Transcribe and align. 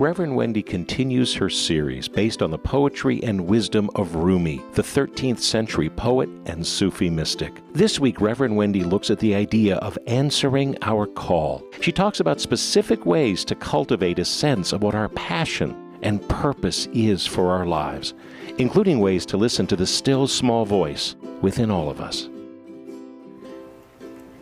Reverend 0.00 0.34
Wendy 0.34 0.62
continues 0.62 1.34
her 1.34 1.50
series 1.50 2.08
based 2.08 2.40
on 2.40 2.50
the 2.50 2.56
poetry 2.56 3.22
and 3.22 3.38
wisdom 3.38 3.90
of 3.96 4.14
Rumi, 4.14 4.62
the 4.72 4.80
13th 4.80 5.40
century 5.40 5.90
poet 5.90 6.30
and 6.46 6.66
Sufi 6.66 7.10
mystic. 7.10 7.52
This 7.74 8.00
week, 8.00 8.18
Reverend 8.18 8.56
Wendy 8.56 8.82
looks 8.82 9.10
at 9.10 9.18
the 9.18 9.34
idea 9.34 9.76
of 9.76 9.98
answering 10.06 10.78
our 10.80 11.06
call. 11.06 11.62
She 11.82 11.92
talks 11.92 12.18
about 12.18 12.40
specific 12.40 13.04
ways 13.04 13.44
to 13.44 13.54
cultivate 13.54 14.18
a 14.18 14.24
sense 14.24 14.72
of 14.72 14.82
what 14.82 14.94
our 14.94 15.10
passion 15.10 15.76
and 16.00 16.26
purpose 16.30 16.88
is 16.94 17.26
for 17.26 17.50
our 17.50 17.66
lives, 17.66 18.14
including 18.56 19.00
ways 19.00 19.26
to 19.26 19.36
listen 19.36 19.66
to 19.66 19.76
the 19.76 19.86
still 19.86 20.26
small 20.26 20.64
voice 20.64 21.14
within 21.42 21.70
all 21.70 21.90
of 21.90 22.00
us. 22.00 22.30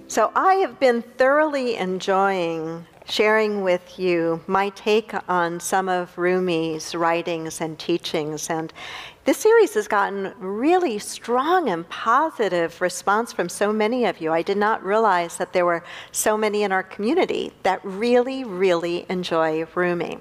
So, 0.06 0.30
I 0.36 0.54
have 0.54 0.79
been 0.79 1.02
thoroughly 1.02 1.75
enjoying 1.75 2.86
sharing 3.09 3.62
with 3.62 3.98
you 3.98 4.41
my 4.46 4.68
take 4.70 5.12
on 5.29 5.59
some 5.59 5.88
of 5.88 6.16
Rumi's 6.18 6.95
writings 6.95 7.60
and 7.60 7.78
teachings. 7.78 8.51
And 8.51 8.73
this 9.24 9.38
series 9.38 9.74
has 9.74 9.88
gotten 9.88 10.34
really 10.38 10.98
strong 10.98 11.70
and 11.70 11.88
positive 11.88 12.80
response 12.80 13.32
from 13.32 13.48
so 13.48 13.73
many 13.73 14.05
of 14.05 14.20
you. 14.20 14.32
I 14.32 14.42
did 14.42 14.59
not 14.59 14.84
realize 14.84 15.38
that 15.38 15.52
there 15.52 15.65
were 15.65 15.84
so 16.12 16.37
many 16.37 16.62
in 16.62 16.73
our 16.73 16.82
community 16.82 17.52
that 17.62 17.80
really, 17.82 18.45
really 18.45 19.06
enjoy 19.09 19.66
Rumi. 19.74 20.18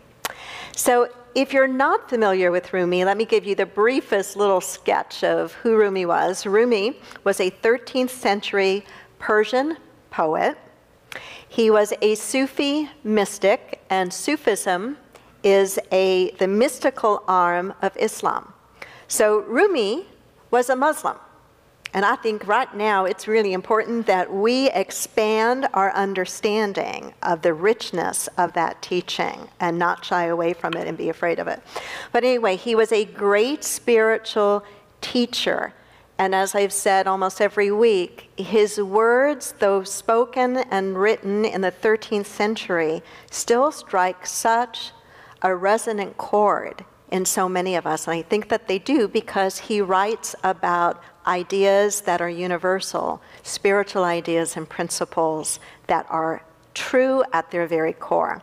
So, 0.75 1.09
if 1.35 1.53
you're 1.53 1.67
not 1.67 2.09
familiar 2.09 2.49
with 2.49 2.73
Rumi, 2.73 3.05
let 3.05 3.16
me 3.16 3.23
give 3.23 3.45
you 3.45 3.53
the 3.53 3.66
briefest 3.66 4.35
little 4.35 4.61
sketch 4.61 5.23
of 5.23 5.53
who 5.53 5.75
Rumi 5.77 6.05
was. 6.05 6.47
Rumi 6.47 6.99
was 7.23 7.39
a 7.39 7.52
13th 7.52 8.09
century 8.09 8.83
Persian 9.19 9.77
poet 10.09 10.58
he 11.49 11.71
was 11.71 11.93
a 12.01 12.15
Sufi 12.15 12.89
mystic, 13.03 13.81
and 13.89 14.13
Sufism 14.13 14.97
is 15.43 15.79
a, 15.91 16.31
the 16.31 16.47
mystical 16.47 17.23
arm 17.27 17.73
of 17.81 17.95
Islam. 17.97 18.53
So 19.08 19.39
Rumi 19.39 20.05
was 20.52 20.69
a 20.69 20.75
Muslim. 20.75 21.17
And 21.94 22.05
I 22.05 22.16
think 22.16 22.45
right 22.47 22.72
now 22.75 23.05
it's 23.05 23.27
really 23.27 23.53
important 23.53 24.05
that 24.07 24.31
we 24.31 24.69
expand 24.72 25.67
our 25.73 25.91
understanding 25.94 27.13
of 27.23 27.41
the 27.41 27.53
richness 27.53 28.27
of 28.38 28.53
that 28.53 28.81
teaching 28.81 29.47
and 29.59 29.79
not 29.79 30.03
shy 30.03 30.25
away 30.25 30.53
from 30.53 30.73
it 30.73 30.88
and 30.88 30.97
be 30.97 31.09
afraid 31.09 31.39
of 31.39 31.47
it. 31.47 31.61
But 32.11 32.23
anyway, 32.23 32.57
he 32.57 32.75
was 32.75 32.91
a 32.91 33.05
great 33.05 33.63
spiritual 33.63 34.63
teacher 35.00 35.73
and 36.19 36.33
as 36.33 36.55
I've 36.55 36.73
said 36.73 37.07
almost 37.07 37.41
every 37.41 37.71
week, 37.71 38.29
his 38.37 38.81
words, 38.81 39.53
though 39.59 39.83
spoken 39.83 40.57
and 40.57 40.97
written 40.97 41.45
in 41.45 41.61
the 41.61 41.71
13th 41.71 42.25
century, 42.25 43.03
still 43.29 43.71
strike 43.71 44.25
such 44.25 44.91
a 45.43 45.53
resonant 45.55 46.17
chord 46.17 46.83
in 47.11 47.23
so 47.23 47.47
many 47.47 47.75
of 47.75 47.85
us. 47.85 48.07
And 48.07 48.15
I 48.15 48.23
think 48.23 48.49
that 48.49 48.67
they 48.67 48.79
do 48.79 49.07
because 49.07 49.59
he 49.59 49.79
writes 49.79 50.35
about 50.43 51.01
ideas 51.27 52.01
that 52.01 52.19
are 52.19 52.29
universal, 52.29 53.21
spiritual 53.43 54.03
ideas 54.03 54.57
and 54.57 54.67
principles 54.67 55.59
that 55.85 56.07
are 56.09 56.41
true 56.73 57.23
at 57.33 57.51
their 57.51 57.67
very 57.67 57.93
core. 57.93 58.41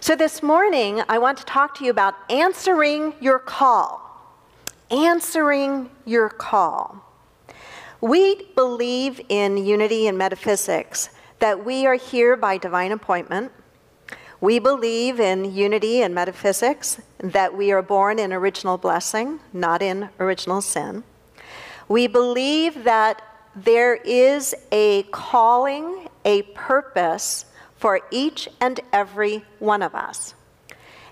So 0.00 0.14
this 0.14 0.42
morning, 0.42 1.02
I 1.08 1.18
want 1.18 1.38
to 1.38 1.44
talk 1.44 1.76
to 1.78 1.84
you 1.84 1.90
about 1.90 2.14
answering 2.30 3.14
your 3.20 3.38
call. 3.38 4.00
Answering 4.90 5.90
your 6.04 6.28
call. 6.28 7.02
We 8.04 8.42
believe 8.54 9.18
in 9.30 9.56
unity 9.56 10.08
and 10.08 10.18
metaphysics, 10.18 11.08
that 11.38 11.64
we 11.64 11.86
are 11.86 11.94
here 11.94 12.36
by 12.36 12.58
divine 12.58 12.92
appointment. 12.92 13.50
We 14.42 14.58
believe 14.58 15.20
in 15.20 15.54
unity 15.54 16.02
and 16.02 16.14
metaphysics, 16.14 17.00
that 17.20 17.56
we 17.56 17.72
are 17.72 17.80
born 17.80 18.18
in 18.18 18.30
original 18.30 18.76
blessing, 18.76 19.40
not 19.54 19.80
in 19.80 20.10
original 20.20 20.60
sin. 20.60 21.02
We 21.88 22.06
believe 22.06 22.84
that 22.84 23.22
there 23.56 23.94
is 23.94 24.54
a 24.70 25.04
calling, 25.04 26.08
a 26.26 26.42
purpose 26.42 27.46
for 27.78 28.02
each 28.10 28.50
and 28.60 28.80
every 28.92 29.46
one 29.60 29.80
of 29.80 29.94
us. 29.94 30.34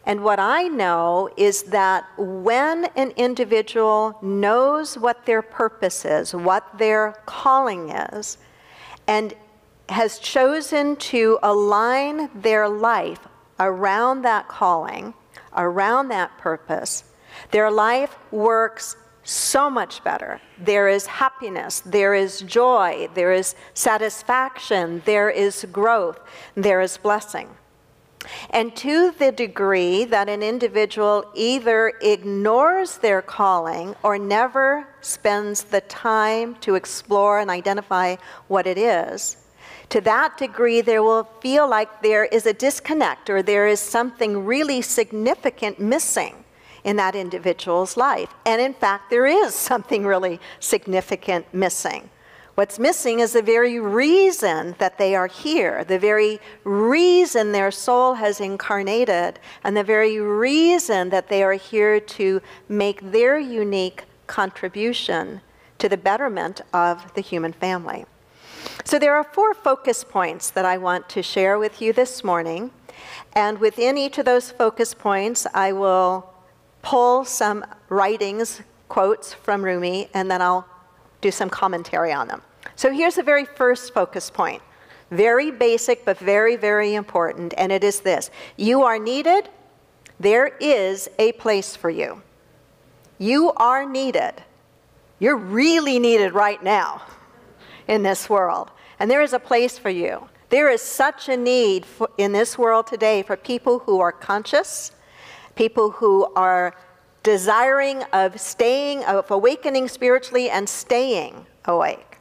And 0.05 0.25
what 0.25 0.41
I 0.41 0.65
know 0.65 1.31
is 1.37 1.63
that 1.65 2.05
when 2.19 2.87
an 2.97 3.13
individual 3.13 4.19
knows 4.21 4.99
what 4.99 5.27
their 5.27 5.43
purpose 5.43 6.05
is, 6.05 6.35
what 6.35 6.67
their 6.77 7.21
calling 7.25 7.91
is, 7.91 8.39
and 9.07 9.35
has 9.89 10.19
chosen 10.19 10.97
to 10.97 11.39
align 11.43 12.31
their 12.35 12.69
life 12.69 13.21
around 13.61 14.23
that 14.23 14.49
calling, 14.49 15.15
around 15.57 16.09
that 16.09 16.37
purpose, 16.39 17.05
their 17.53 17.71
life 17.71 18.17
works 18.33 18.97
so 19.25 19.71
much 19.71 20.03
better. 20.03 20.41
There 20.59 20.89
is 20.89 21.07
happiness, 21.07 21.81
there 21.87 22.15
is 22.15 22.41
joy, 22.41 23.09
there 23.15 23.33
is 23.33 23.55
satisfaction, 23.75 25.03
there 25.05 25.31
is 25.31 25.65
growth, 25.71 26.19
there 26.57 26.81
is 26.81 26.97
blessing. 26.97 27.49
And 28.51 28.75
to 28.77 29.11
the 29.13 29.33
degree 29.33 30.05
that 30.05 30.29
an 30.29 30.43
individual 30.43 31.25
either 31.35 31.95
ignores 32.01 32.99
their 32.99 33.23
calling 33.23 33.95
or 34.03 34.19
never 34.19 34.87
spends 35.01 35.65
the 35.65 35.81
time 35.83 36.55
to 36.57 36.75
explore 36.75 37.41
and 37.41 37.51
identify 37.51 38.17
what 38.49 38.67
it 38.67 38.79
is, 38.79 39.37
to 39.93 40.01
that 40.01 40.39
degree, 40.39 40.81
there 40.81 41.03
will 41.03 41.25
feel 41.41 41.69
like 41.69 42.01
there 42.01 42.25
is 42.25 42.47
a 42.47 42.55
disconnect 42.55 43.29
or 43.29 43.43
there 43.43 43.67
is 43.67 43.79
something 43.79 44.47
really 44.47 44.81
significant 44.81 45.79
missing 45.79 46.45
in 46.83 46.97
that 46.97 47.15
individual's 47.15 47.95
life. 47.95 48.33
And 48.47 48.61
in 48.61 48.73
fact, 48.73 49.11
there 49.11 49.27
is 49.27 49.55
something 49.71 50.07
really 50.07 50.41
significant 50.61 51.53
missing. 51.53 52.09
What's 52.55 52.79
missing 52.79 53.21
is 53.21 53.33
the 53.33 53.41
very 53.41 53.81
reason 53.81 54.75
that 54.79 54.99
they 54.99 55.15
are 55.15 55.27
here, 55.27 55.85
the 55.85 55.99
very 55.99 56.39
reason 56.65 57.53
their 57.53 57.71
soul 57.71 58.15
has 58.15 58.41
incarnated, 58.41 59.39
and 59.65 59.75
the 59.75 59.83
very 59.83 60.21
reason 60.21 61.09
that 61.09 61.29
they 61.29 61.43
are 61.43 61.55
here 61.55 61.99
to 61.99 62.43
make 62.69 63.11
their 63.11 63.39
unique 63.39 64.05
contribution 64.27 65.41
to 65.79 65.89
the 65.89 65.97
betterment 65.97 66.61
of 66.75 67.15
the 67.15 67.23
human 67.23 67.55
family. 67.55 68.05
So, 68.85 68.99
there 68.99 69.17
are 69.17 69.25
four 69.25 69.55
focus 69.55 70.05
points 70.05 70.51
that 70.51 70.67
I 70.67 70.77
want 70.77 71.09
to 71.11 71.23
share 71.23 71.59
with 71.59 71.81
you 71.81 71.93
this 71.95 72.23
morning. 72.23 72.71
And 73.33 73.59
within 73.59 73.97
each 73.97 74.19
of 74.19 74.27
those 74.27 74.51
focus 74.51 74.93
points, 74.93 75.47
I 75.55 75.73
will 75.73 76.33
pull 76.83 77.25
some 77.25 77.65
writings, 77.89 78.61
quotes 78.89 79.33
from 79.33 79.65
Rumi, 79.65 80.11
and 80.13 80.31
then 80.31 80.43
I'll 80.43 80.69
do 81.23 81.31
some 81.31 81.49
commentary 81.49 82.13
on 82.13 82.29
them. 82.29 82.43
So 82.77 82.93
here's 82.93 83.15
the 83.15 83.23
very 83.23 83.47
first 83.47 83.95
focus 83.95 84.29
point. 84.29 84.61
Very 85.11 85.51
basic, 85.51 86.05
but 86.05 86.19
very, 86.19 86.57
very 86.57 86.95
important, 86.95 87.55
and 87.57 87.73
it 87.73 87.85
is 87.85 88.01
this 88.01 88.31
You 88.57 88.83
are 88.83 88.99
needed, 88.99 89.49
there 90.21 90.49
is 90.61 91.09
a 91.19 91.33
place 91.33 91.75
for 91.75 91.91
you. 91.91 92.23
You 93.19 93.53
are 93.53 93.89
needed. 93.89 94.35
You're 95.19 95.37
really 95.37 95.99
needed 95.99 96.35
right 96.35 96.63
now 96.63 97.03
in 97.87 98.03
this 98.03 98.29
world, 98.29 98.71
and 98.99 99.11
there 99.11 99.23
is 99.23 99.33
a 99.33 99.39
place 99.39 99.79
for 99.79 99.91
you. 99.91 100.29
There 100.49 100.69
is 100.69 100.83
such 100.83 101.29
a 101.29 101.37
need 101.37 101.87
for, 101.87 102.11
in 102.19 102.33
this 102.33 102.59
world 102.59 102.87
today 102.87 103.23
for 103.23 103.37
people 103.37 103.79
who 103.81 104.01
are 104.01 104.13
conscious, 104.13 104.93
people 105.55 105.91
who 105.91 106.27
are 106.35 106.75
desiring 107.23 108.03
of 108.13 108.41
staying, 108.41 109.05
of 109.05 109.31
awakening 109.31 109.89
spiritually 109.89 110.51
and 110.51 110.69
staying 110.69 111.47
awake. 111.65 112.19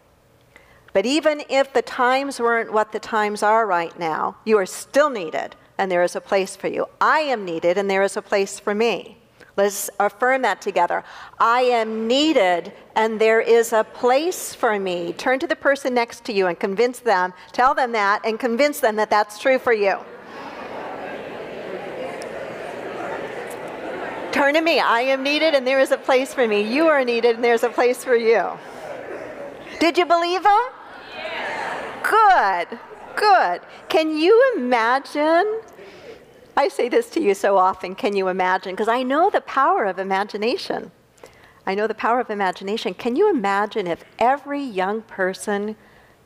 But 0.94 1.06
even 1.06 1.44
if 1.50 1.73
the 1.73 1.81
times 1.81 2.39
weren't 2.39 2.73
what 2.73 2.91
the 2.91 3.00
times 3.00 3.44
are 3.44 3.66
right 3.66 3.97
now, 3.97 4.38
you 4.45 4.57
are 4.57 4.66
still 4.66 5.09
needed 5.09 5.56
and 5.78 5.89
there 5.91 6.03
is 6.03 6.16
a 6.16 6.22
place 6.22 6.56
for 6.56 6.67
you. 6.67 6.88
I 7.00 7.19
am 7.19 7.45
needed 7.45 7.78
and 7.78 7.89
there 7.89 8.03
is 8.03 8.18
a 8.18 8.21
place 8.21 8.59
for 8.59 8.75
me. 8.75 9.18
Let's 9.57 9.89
affirm 10.00 10.44
that 10.44 10.62
together. 10.62 11.04
I 11.39 11.62
am 11.62 12.07
needed 12.07 12.74
and 12.95 13.19
there 13.19 13.42
is 13.42 13.74
a 13.74 13.83
place 13.83 14.54
for 14.54 14.80
me. 14.80 15.13
Turn 15.13 15.39
to 15.39 15.47
the 15.47 15.56
person 15.56 15.94
next 15.94 16.24
to 16.25 16.33
you 16.33 16.47
and 16.47 16.59
convince 16.59 17.00
them, 17.00 17.33
tell 17.51 17.74
them 17.74 17.92
that, 17.94 18.21
and 18.25 18.39
convince 18.39 18.80
them 18.80 18.95
that 18.97 19.09
that's 19.09 19.39
true 19.39 19.59
for 19.59 19.74
you. 19.74 19.97
Turn 24.31 24.54
to 24.54 24.62
me. 24.62 24.80
I 24.80 25.01
am 25.01 25.24
needed 25.24 25.54
and 25.54 25.68
there 25.68 25.80
is 25.80 25.92
a 25.92 25.98
place 25.98 26.33
for 26.33 26.48
me. 26.48 26.62
You 26.62 26.88
are 26.88 27.04
needed 27.04 27.36
and 27.36 27.44
there's 27.44 27.63
a 27.63 27.69
place 27.69 28.04
for 28.04 28.16
you. 28.16 28.50
Did 29.80 29.98
you 29.98 30.06
believe 30.06 30.42
him? 30.42 30.60
Yeah. 31.16 32.68
Good. 32.69 32.80
Good. 33.16 33.62
Can 33.89 34.18
you 34.18 34.54
imagine? 34.56 35.62
I 36.56 36.68
say 36.69 36.88
this 36.88 37.10
to 37.12 37.22
you 37.22 37.33
so 37.33 37.57
often. 37.57 37.95
Can 37.95 38.16
you 38.16 38.30
imagine? 38.30 38.74
Because 38.74 38.88
I 38.88 39.04
know 39.04 39.30
the 39.30 39.42
power 39.42 39.86
of 39.86 40.00
imagination. 40.00 40.92
I 41.66 41.75
know 41.75 41.88
the 41.88 41.94
power 41.94 42.19
of 42.19 42.30
imagination. 42.30 42.94
Can 42.94 43.16
you 43.16 43.30
imagine 43.30 43.86
if 43.86 44.04
every 44.18 44.62
young 44.62 45.01
person 45.01 45.75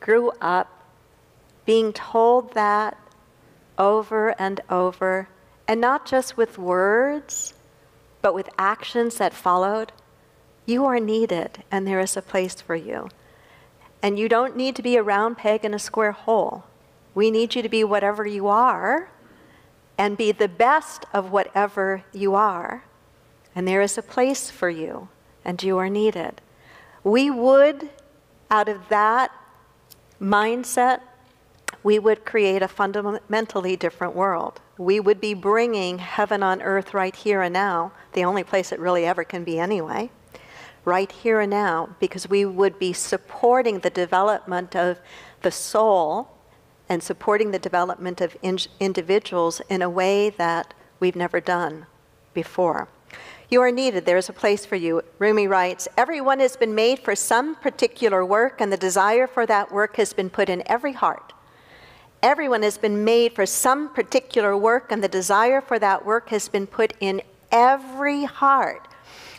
grew 0.00 0.30
up 0.40 0.84
being 1.64 1.92
told 1.92 2.54
that 2.54 2.96
over 3.78 4.34
and 4.40 4.60
over 4.70 5.28
and 5.68 5.80
not 5.80 6.06
just 6.06 6.36
with 6.36 6.58
words, 6.58 7.54
but 8.26 8.34
with 8.34 8.50
actions 8.58 9.18
that 9.18 9.32
followed, 9.32 9.92
you 10.66 10.84
are 10.84 10.98
needed 10.98 11.62
and 11.70 11.86
there 11.86 12.00
is 12.00 12.16
a 12.16 12.20
place 12.20 12.60
for 12.60 12.74
you. 12.74 13.08
And 14.02 14.18
you 14.18 14.28
don't 14.28 14.56
need 14.56 14.74
to 14.74 14.82
be 14.82 14.96
a 14.96 15.02
round 15.04 15.38
peg 15.38 15.64
in 15.64 15.72
a 15.72 15.78
square 15.78 16.10
hole. 16.10 16.64
We 17.14 17.30
need 17.30 17.54
you 17.54 17.62
to 17.62 17.68
be 17.68 17.84
whatever 17.84 18.26
you 18.26 18.48
are 18.48 19.10
and 19.96 20.16
be 20.16 20.32
the 20.32 20.48
best 20.48 21.04
of 21.12 21.30
whatever 21.30 22.02
you 22.12 22.34
are. 22.34 22.82
And 23.54 23.68
there 23.68 23.80
is 23.80 23.96
a 23.96 24.02
place 24.02 24.50
for 24.50 24.70
you, 24.70 25.08
and 25.44 25.62
you 25.62 25.78
are 25.78 25.88
needed. 25.88 26.40
We 27.04 27.30
would, 27.30 27.90
out 28.50 28.68
of 28.68 28.88
that 28.88 29.30
mindset, 30.20 30.98
we 31.84 32.00
would 32.00 32.24
create 32.24 32.60
a 32.60 32.66
fundamentally 32.66 33.76
different 33.76 34.16
world. 34.16 34.60
We 34.78 35.00
would 35.00 35.20
be 35.20 35.34
bringing 35.34 35.98
heaven 35.98 36.42
on 36.42 36.62
earth 36.62 36.92
right 36.92 37.14
here 37.14 37.42
and 37.42 37.52
now, 37.52 37.92
the 38.12 38.24
only 38.24 38.44
place 38.44 38.72
it 38.72 38.80
really 38.80 39.06
ever 39.06 39.24
can 39.24 39.44
be 39.44 39.58
anyway 39.58 40.10
right 40.86 41.10
here 41.10 41.40
and 41.40 41.50
now 41.50 41.90
because 42.00 42.30
we 42.30 42.46
would 42.46 42.78
be 42.78 42.94
supporting 42.94 43.80
the 43.80 43.90
development 43.90 44.74
of 44.74 44.98
the 45.42 45.50
soul 45.50 46.30
and 46.88 47.02
supporting 47.02 47.50
the 47.50 47.58
development 47.58 48.20
of 48.20 48.36
in- 48.40 48.58
individuals 48.80 49.60
in 49.68 49.82
a 49.82 49.90
way 49.90 50.30
that 50.30 50.72
we've 51.00 51.16
never 51.16 51.40
done 51.40 51.84
before. 52.32 52.88
You 53.48 53.60
are 53.62 53.72
needed. 53.72 54.06
There 54.06 54.16
is 54.16 54.28
a 54.28 54.32
place 54.32 54.64
for 54.64 54.76
you. 54.76 55.02
Rumi 55.18 55.46
writes 55.48 55.88
Everyone 55.96 56.38
has 56.40 56.56
been 56.56 56.74
made 56.74 57.00
for 57.00 57.14
some 57.14 57.56
particular 57.56 58.24
work, 58.24 58.60
and 58.60 58.72
the 58.72 58.76
desire 58.76 59.26
for 59.26 59.46
that 59.46 59.72
work 59.72 59.96
has 59.96 60.12
been 60.12 60.30
put 60.30 60.48
in 60.48 60.62
every 60.66 60.92
heart. 60.92 61.32
Everyone 62.22 62.62
has 62.62 62.78
been 62.78 63.04
made 63.04 63.34
for 63.34 63.46
some 63.46 63.92
particular 63.92 64.56
work, 64.56 64.90
and 64.90 65.02
the 65.02 65.08
desire 65.08 65.60
for 65.60 65.78
that 65.78 66.04
work 66.04 66.30
has 66.30 66.48
been 66.48 66.66
put 66.66 66.94
in 67.00 67.22
every 67.52 68.24
heart. 68.24 68.88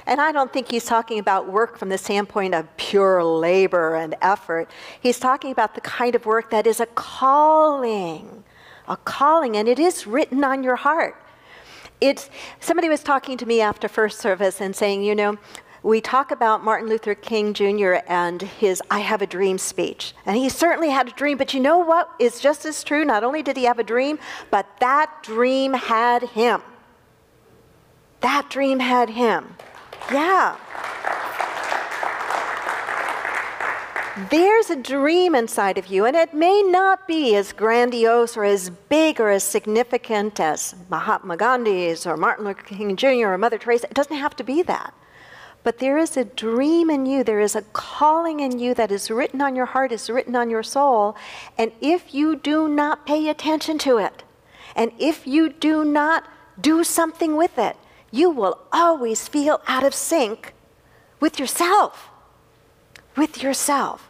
And 0.06 0.22
I 0.22 0.32
don't 0.32 0.54
think 0.54 0.72
he's 0.72 0.86
talking 0.86 1.20
about 1.20 1.52
work 1.52 1.78
from 1.78 1.90
the 1.90 1.98
standpoint 1.98 2.56
of 2.56 2.66
pure 2.78 3.24
labor 3.24 3.96
and 3.96 4.16
effort. 4.22 4.70
He's 5.02 5.20
talking 5.20 5.52
about 5.52 5.76
the 5.76 5.82
kind 5.82 6.16
of 6.16 6.26
work 6.26 6.50
that 6.52 6.66
is 6.66 6.80
a 6.80 6.86
calling, 6.86 8.46
a 8.88 8.96
calling, 8.96 9.58
and 9.58 9.68
it 9.68 9.80
is 9.80 10.08
written 10.08 10.46
on 10.46 10.64
your 10.64 10.78
heart. 10.78 11.22
It's, 12.00 12.30
somebody 12.62 12.88
was 12.88 13.04
talking 13.04 13.38
to 13.38 13.46
me 13.46 13.60
after 13.60 13.90
first 13.90 14.20
service 14.20 14.62
and 14.62 14.74
saying, 14.74 15.04
you 15.04 15.16
know, 15.16 15.38
we 15.84 16.02
talk 16.02 16.32
about 16.32 16.64
Martin 16.64 16.90
Luther 16.90 17.16
King 17.16 17.54
Jr. 17.54 17.96
and 18.08 18.42
his 18.42 18.82
I 18.90 19.00
Have 19.00 19.22
a 19.22 19.28
Dream 19.28 19.58
speech. 19.58 20.14
And 20.26 20.36
he 20.38 20.50
certainly 20.50 20.90
had 20.90 21.08
a 21.08 21.12
dream, 21.12 21.38
but 21.38 21.54
you 21.54 21.60
know 21.60 21.78
what 21.78 22.10
is 22.20 22.40
just 22.40 22.66
as 22.66 22.84
true? 22.84 23.06
Not 23.06 23.24
only 23.24 23.44
did 23.44 23.58
he 23.58 23.66
have 23.66 23.80
a 23.80 23.84
dream, 23.84 24.20
but 24.50 24.66
that 24.80 25.12
dream 25.22 25.74
had 25.74 26.24
him. 26.24 26.62
That 28.22 28.50
dream 28.50 28.80
had 28.80 29.12
him. 29.12 29.56
Yeah. 30.12 30.58
There's 34.32 34.72
a 34.72 34.76
dream 34.76 35.36
inside 35.36 35.78
of 35.78 35.88
you, 35.88 36.06
and 36.06 36.16
it 36.16 36.34
may 36.34 36.64
not 36.64 37.08
be 37.08 37.36
as 37.36 37.54
grandiose 37.54 38.36
or 38.36 38.46
as 38.46 38.72
big 38.72 39.22
or 39.22 39.30
as 39.30 39.44
significant 39.44 40.40
as 40.40 40.74
Mahatma 40.90 41.38
Gandhi's 41.38 42.08
or 42.08 42.18
Martin 42.18 42.46
Luther 42.46 42.64
King 42.64 42.96
Jr. 42.96 43.28
or 43.28 43.38
Mother 43.38 43.60
Teresa. 43.60 43.86
It 43.86 43.94
doesn't 43.94 44.16
have 44.18 44.36
to 44.38 44.44
be 44.44 44.64
that. 44.64 44.92
But 45.68 45.80
there 45.80 45.98
is 45.98 46.16
a 46.16 46.24
dream 46.24 46.90
in 46.90 47.06
you, 47.06 47.26
there 47.26 47.42
is 47.42 47.54
a 47.54 47.62
calling 47.62 48.40
in 48.40 48.58
you 48.58 48.74
that 48.76 48.90
is 48.90 49.12
written 49.12 49.42
on 49.42 49.54
your 49.54 49.66
heart, 49.66 49.92
is 49.92 50.10
written 50.10 50.34
on 50.34 50.50
your 50.50 50.64
soul. 50.64 51.18
And 51.58 51.74
if 51.82 52.14
you 52.14 52.38
do 52.38 52.70
not 52.70 53.06
pay 53.06 53.28
attention 53.28 53.78
to 53.80 53.98
it, 53.98 54.24
and 54.78 54.94
if 54.98 55.28
you 55.28 55.50
do 55.50 55.84
not 55.84 56.26
do 56.58 56.86
something 56.86 57.36
with 57.36 57.58
it, 57.58 57.76
you 58.12 58.30
will 58.30 58.60
always 58.72 59.28
feel 59.28 59.60
out 59.68 59.84
of 59.84 59.94
sync 59.94 60.54
with 61.20 61.38
yourself. 61.38 62.12
With 63.18 63.44
yourself. 63.44 64.10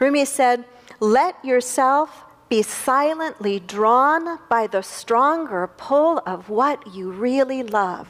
Rumi 0.00 0.24
said, 0.24 0.64
Let 0.98 1.36
yourself 1.44 2.24
be 2.48 2.62
silently 2.62 3.60
drawn 3.60 4.40
by 4.48 4.66
the 4.66 4.82
stronger 4.82 5.68
pull 5.68 6.20
of 6.26 6.50
what 6.50 6.96
you 6.96 7.12
really 7.12 7.62
love. 7.62 8.08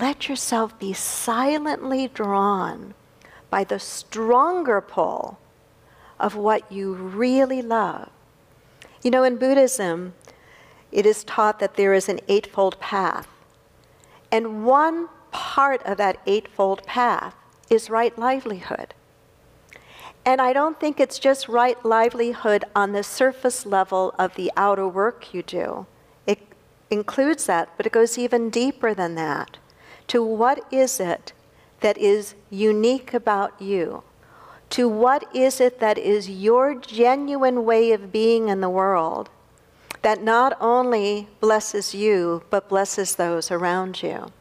Let 0.00 0.30
yourself 0.30 0.78
be 0.78 0.94
silently 0.94 2.08
drawn 2.08 2.94
by 3.50 3.64
the 3.64 3.78
stronger 3.78 4.80
pull 4.80 5.38
of 6.18 6.34
what 6.34 6.72
you 6.72 6.94
really 6.94 7.60
love. 7.60 8.08
You 9.02 9.10
know, 9.10 9.24
in 9.24 9.36
Buddhism, 9.36 10.14
it 10.90 11.04
is 11.04 11.22
taught 11.22 11.58
that 11.58 11.74
there 11.74 11.92
is 11.92 12.08
an 12.08 12.20
eightfold 12.28 12.80
path. 12.80 13.28
And 14.32 14.64
one 14.64 15.10
part 15.32 15.82
of 15.84 15.98
that 15.98 16.18
eightfold 16.26 16.82
path 16.86 17.34
is 17.68 17.90
right 17.90 18.18
livelihood. 18.18 18.94
And 20.24 20.40
I 20.40 20.54
don't 20.54 20.80
think 20.80 20.98
it's 20.98 21.18
just 21.18 21.46
right 21.46 21.82
livelihood 21.84 22.64
on 22.74 22.92
the 22.92 23.02
surface 23.02 23.66
level 23.66 24.14
of 24.18 24.34
the 24.34 24.50
outer 24.56 24.88
work 24.88 25.34
you 25.34 25.42
do. 25.42 25.86
It 26.26 26.38
includes 26.88 27.44
that, 27.46 27.68
but 27.76 27.84
it 27.84 27.92
goes 27.92 28.16
even 28.16 28.48
deeper 28.48 28.94
than 28.94 29.14
that. 29.16 29.58
To 30.10 30.22
what 30.22 30.64
is 30.72 31.00
it 31.00 31.32
that 31.80 31.98
is 31.98 32.34
unique 32.50 33.14
about 33.14 33.60
you? 33.60 34.02
To 34.70 34.88
what 34.88 35.24
is 35.34 35.60
it 35.60 35.80
that 35.80 35.98
is 35.98 36.28
your 36.28 36.74
genuine 36.74 37.64
way 37.64 37.90
of 37.92 38.12
being 38.12 38.48
in 38.48 38.60
the 38.60 38.70
world? 38.70 39.30
that 40.02 40.22
not 40.22 40.56
only 40.60 41.28
blesses 41.40 41.94
you, 41.94 42.42
but 42.50 42.68
blesses 42.68 43.16
those 43.16 43.50
around 43.50 44.02
you. 44.02 44.32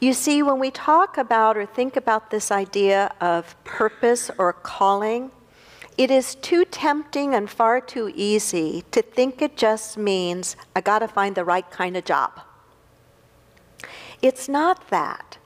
You 0.00 0.12
see, 0.12 0.42
when 0.42 0.58
we 0.58 0.70
talk 0.70 1.16
about 1.16 1.56
or 1.56 1.64
think 1.64 1.96
about 1.96 2.30
this 2.30 2.50
idea 2.50 3.12
of 3.20 3.56
purpose 3.64 4.30
or 4.38 4.52
calling, 4.52 5.30
it 5.96 6.10
is 6.10 6.34
too 6.34 6.64
tempting 6.66 7.34
and 7.34 7.48
far 7.48 7.80
too 7.80 8.12
easy 8.14 8.84
to 8.90 9.00
think 9.00 9.40
it 9.40 9.56
just 9.56 9.96
means 9.96 10.56
I 10.74 10.82
got 10.82 10.98
to 10.98 11.08
find 11.08 11.34
the 11.34 11.44
right 11.44 11.68
kind 11.70 11.96
of 11.96 12.04
job. 12.04 12.32
It's 14.22 14.48
not 14.48 14.88
that. 14.90 15.38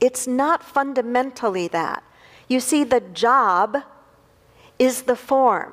It's 0.00 0.26
not 0.26 0.62
fundamentally 0.62 1.68
that. 1.68 2.02
You 2.48 2.60
see, 2.60 2.84
the 2.84 3.00
job 3.00 3.78
is 4.78 5.02
the 5.02 5.16
form. 5.16 5.72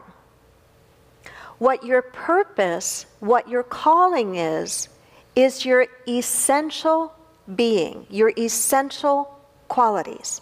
What 1.60 1.86
your 1.86 2.02
purpose, 2.02 3.06
what 3.20 3.48
your 3.48 3.64
calling 3.64 4.36
is, 4.36 4.90
is 5.36 5.66
your 5.66 5.88
essential 6.08 7.14
being, 7.56 8.06
your 8.10 8.34
essential 8.38 9.40
qualities. 9.68 10.42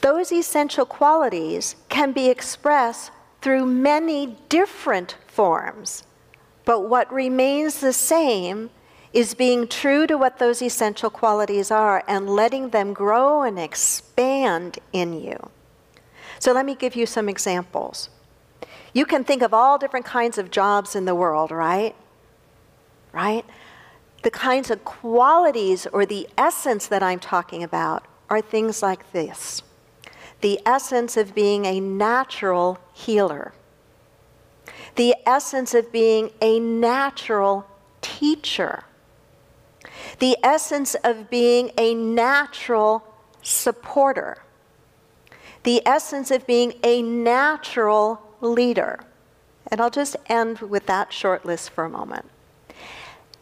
Those 0.00 0.32
essential 0.32 0.84
qualities 0.84 1.76
can 1.88 2.12
be 2.12 2.28
expressed 2.28 3.10
through 3.40 3.66
many 3.66 4.36
different 4.48 5.16
forms, 5.26 6.04
but 6.64 6.88
what 6.88 7.12
remains 7.12 7.80
the 7.80 7.92
same 7.92 8.70
is 9.14 9.32
being 9.32 9.68
true 9.68 10.06
to 10.08 10.18
what 10.18 10.38
those 10.38 10.60
essential 10.60 11.08
qualities 11.08 11.70
are 11.70 12.02
and 12.08 12.28
letting 12.28 12.70
them 12.70 12.92
grow 12.92 13.42
and 13.42 13.58
expand 13.58 14.78
in 14.92 15.12
you. 15.12 15.38
So, 16.40 16.52
let 16.52 16.66
me 16.66 16.74
give 16.74 16.96
you 16.96 17.06
some 17.06 17.28
examples. 17.28 18.10
You 18.92 19.06
can 19.06 19.24
think 19.24 19.40
of 19.40 19.54
all 19.54 19.78
different 19.78 20.04
kinds 20.04 20.36
of 20.36 20.50
jobs 20.50 20.94
in 20.94 21.04
the 21.04 21.14
world, 21.14 21.52
right? 21.52 21.94
Right? 23.12 23.44
The 24.22 24.30
kinds 24.30 24.70
of 24.70 24.84
qualities 24.84 25.86
or 25.86 26.04
the 26.04 26.28
essence 26.36 26.88
that 26.88 27.02
I'm 27.02 27.20
talking 27.20 27.62
about 27.62 28.04
are 28.28 28.40
things 28.40 28.82
like 28.82 29.12
this 29.12 29.62
the 30.40 30.60
essence 30.66 31.16
of 31.16 31.34
being 31.34 31.64
a 31.64 31.80
natural 31.80 32.78
healer, 32.92 33.54
the 34.96 35.14
essence 35.24 35.72
of 35.72 35.90
being 35.90 36.30
a 36.42 36.60
natural 36.60 37.66
teacher, 38.02 38.84
the 40.18 40.36
essence 40.42 40.94
of 41.04 41.30
being 41.30 41.70
a 41.78 41.94
natural 41.94 43.04
supporter, 43.42 44.38
the 45.62 45.82
essence 45.86 46.30
of 46.30 46.46
being 46.46 46.74
a 46.82 47.02
natural 47.02 48.20
leader. 48.40 49.00
And 49.70 49.80
I'll 49.80 49.90
just 49.90 50.16
end 50.26 50.58
with 50.60 50.86
that 50.86 51.12
short 51.12 51.44
list 51.44 51.70
for 51.70 51.84
a 51.84 51.90
moment. 51.90 52.30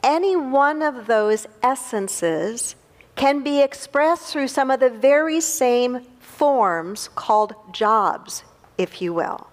Any 0.03 0.37
one 0.37 0.83
of 0.83 1.07
those 1.07 1.47
essences 1.63 2.75
can 3.15 3.43
be 3.43 3.61
expressed 3.61 4.33
through 4.33 4.49
some 4.49 4.71
of 4.71 4.81
the 4.81 4.91
very 4.91 5.41
same 5.41 6.01
forms 6.19 7.09
called 7.15 7.55
jobs, 7.73 8.43
if 8.79 9.03
you 9.03 9.13
will. 9.13 9.49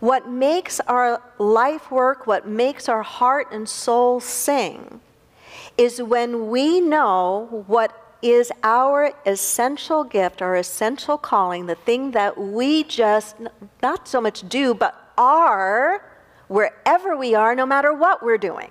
What 0.00 0.28
makes 0.28 0.80
our 0.80 1.22
life 1.38 1.90
work, 1.90 2.26
what 2.26 2.46
makes 2.46 2.88
our 2.88 3.02
heart 3.02 3.48
and 3.52 3.68
soul 3.68 4.20
sing, 4.20 5.00
is 5.76 6.02
when 6.02 6.48
we 6.48 6.80
know 6.80 7.64
what 7.66 8.00
is 8.22 8.50
our 8.62 9.12
essential 9.26 10.02
gift, 10.02 10.40
our 10.40 10.56
essential 10.56 11.18
calling, 11.18 11.66
the 11.66 11.74
thing 11.74 12.12
that 12.12 12.38
we 12.38 12.84
just 12.84 13.36
not 13.82 14.08
so 14.08 14.20
much 14.20 14.48
do, 14.48 14.72
but 14.72 15.12
are 15.18 16.10
wherever 16.48 17.16
we 17.16 17.34
are, 17.34 17.54
no 17.54 17.66
matter 17.66 17.92
what 17.92 18.22
we're 18.22 18.38
doing. 18.38 18.70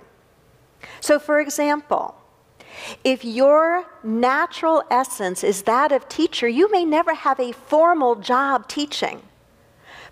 So, 1.00 1.18
for 1.18 1.40
example, 1.40 2.16
if 3.04 3.24
your 3.24 3.84
natural 4.02 4.82
essence 4.90 5.44
is 5.44 5.62
that 5.62 5.92
of 5.92 6.08
teacher, 6.08 6.48
you 6.48 6.70
may 6.70 6.84
never 6.84 7.14
have 7.14 7.38
a 7.38 7.52
formal 7.52 8.16
job 8.16 8.68
teaching. 8.68 9.22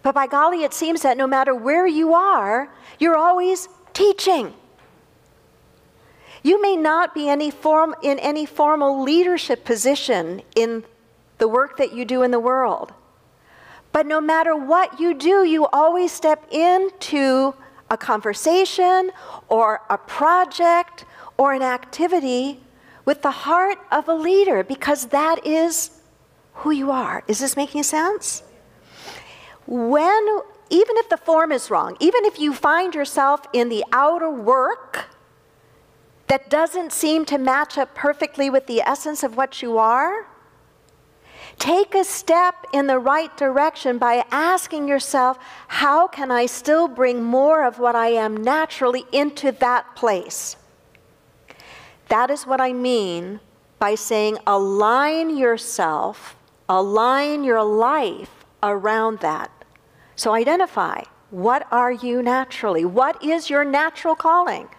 But 0.03 0.15
by 0.15 0.27
golly, 0.27 0.65
it 0.65 0.75
seems 0.75 1.03
that 1.03 1.17
no 1.17 1.27
matter 1.27 1.55
where 1.55 1.87
you 1.87 2.15
are, 2.15 2.73
you're 2.99 3.17
always 3.17 3.69
teaching. 3.93 4.55
You 6.43 6.61
may 6.61 6.77
not 6.77 7.15
be 7.15 7.29
any 7.29 7.51
form, 7.51 7.95
in 8.03 8.19
any 8.19 8.47
formal 8.47 9.03
leadership 9.03 9.65
position 9.65 10.43
in 10.57 10.85
the 11.39 11.49
work 11.49 11.77
that 11.77 11.93
you 11.93 12.05
do 12.05 12.23
in 12.23 12.31
the 12.31 12.41
world. 12.41 12.93
But 13.93 14.07
no 14.07 14.21
matter 14.21 14.57
what 14.57 14.99
you 14.99 15.15
do, 15.15 15.45
you 15.45 15.67
always 15.67 16.11
step 16.11 16.45
into 16.51 17.55
a 17.91 17.97
conversation 17.97 19.13
or 19.49 19.83
a 19.91 19.99
project 19.99 21.05
or 21.37 21.53
an 21.53 21.63
activity 21.63 22.61
with 23.05 23.23
the 23.23 23.31
heart 23.31 23.79
of 23.91 24.09
a 24.09 24.15
leader 24.15 24.65
because 24.65 25.07
that 25.07 25.47
is 25.47 25.91
who 26.55 26.71
you 26.71 26.91
are. 26.91 27.23
Is 27.29 27.39
this 27.39 27.57
making 27.57 27.83
sense? 27.83 28.43
When, 29.67 30.27
even 30.71 30.97
if 30.97 31.09
the 31.09 31.17
form 31.17 31.53
is 31.53 31.71
wrong, 31.71 31.97
even 32.01 32.25
if 32.25 32.41
you 32.41 32.55
find 32.55 32.95
yourself 32.95 33.47
in 33.53 33.69
the 33.69 33.85
outer 33.93 34.31
work 34.31 35.07
that 36.33 36.49
doesn't 36.49 36.95
seem 36.95 37.27
to 37.27 37.37
match 37.37 37.77
up 37.77 37.95
perfectly 37.95 38.49
with 38.49 38.67
the 38.67 38.81
essence 38.81 39.23
of 39.23 39.37
what 39.37 39.61
you 39.61 39.77
are, 39.77 40.27
take 41.59 41.95
a 41.95 42.05
step 42.05 42.55
in 42.73 42.87
the 42.87 42.99
right 42.99 43.37
direction 43.37 43.99
by 43.99 44.25
asking 44.31 44.89
yourself, 44.89 45.37
how 45.69 46.07
can 46.07 46.31
I 46.31 46.47
still 46.47 46.89
bring 46.89 47.23
more 47.23 47.67
of 47.67 47.79
what 47.79 47.95
I 47.95 48.07
am 48.13 48.35
naturally 48.35 49.05
into 49.13 49.53
that 49.53 49.95
place? 49.95 50.57
That 52.09 52.31
is 52.31 52.47
what 52.47 52.63
I 52.63 52.73
mean 52.73 53.41
by 53.79 53.95
saying 53.95 54.39
align 54.47 55.37
yourself, 55.37 56.35
align 56.67 57.45
your 57.45 57.63
life 57.63 58.47
around 58.63 59.19
that. 59.19 59.51
So 60.17 60.33
identify 60.33 61.03
what 61.29 61.67
are 61.71 61.93
you 61.93 62.23
naturally? 62.23 62.87
What 62.87 63.23
is 63.23 63.51
your 63.51 63.65
natural 63.65 64.15
calling? 64.15 64.71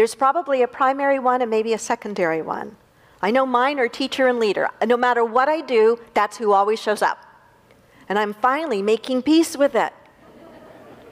There's 0.00 0.14
probably 0.14 0.62
a 0.62 0.66
primary 0.66 1.18
one 1.18 1.42
and 1.42 1.50
maybe 1.50 1.74
a 1.74 1.78
secondary 1.78 2.40
one. 2.40 2.76
I 3.20 3.30
know 3.30 3.44
mine 3.44 3.78
are 3.78 3.86
teacher 3.86 4.28
and 4.28 4.38
leader. 4.38 4.70
No 4.86 4.96
matter 4.96 5.22
what 5.22 5.46
I 5.46 5.60
do, 5.60 5.98
that's 6.14 6.38
who 6.38 6.54
always 6.54 6.80
shows 6.80 7.02
up. 7.02 7.18
And 8.08 8.18
I'm 8.18 8.32
finally 8.32 8.80
making 8.80 9.20
peace 9.20 9.58
with 9.58 9.74
it. 9.74 9.92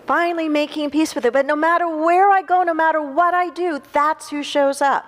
finally 0.07 0.49
making 0.49 0.88
peace 0.88 1.14
with 1.14 1.26
it. 1.26 1.35
But 1.35 1.45
no 1.45 1.54
matter 1.54 1.87
where 1.87 2.30
I 2.30 2.40
go, 2.40 2.62
no 2.62 2.73
matter 2.73 3.02
what 3.02 3.35
I 3.35 3.50
do, 3.50 3.83
that's 3.92 4.30
who 4.30 4.42
shows 4.42 4.80
up. 4.80 5.04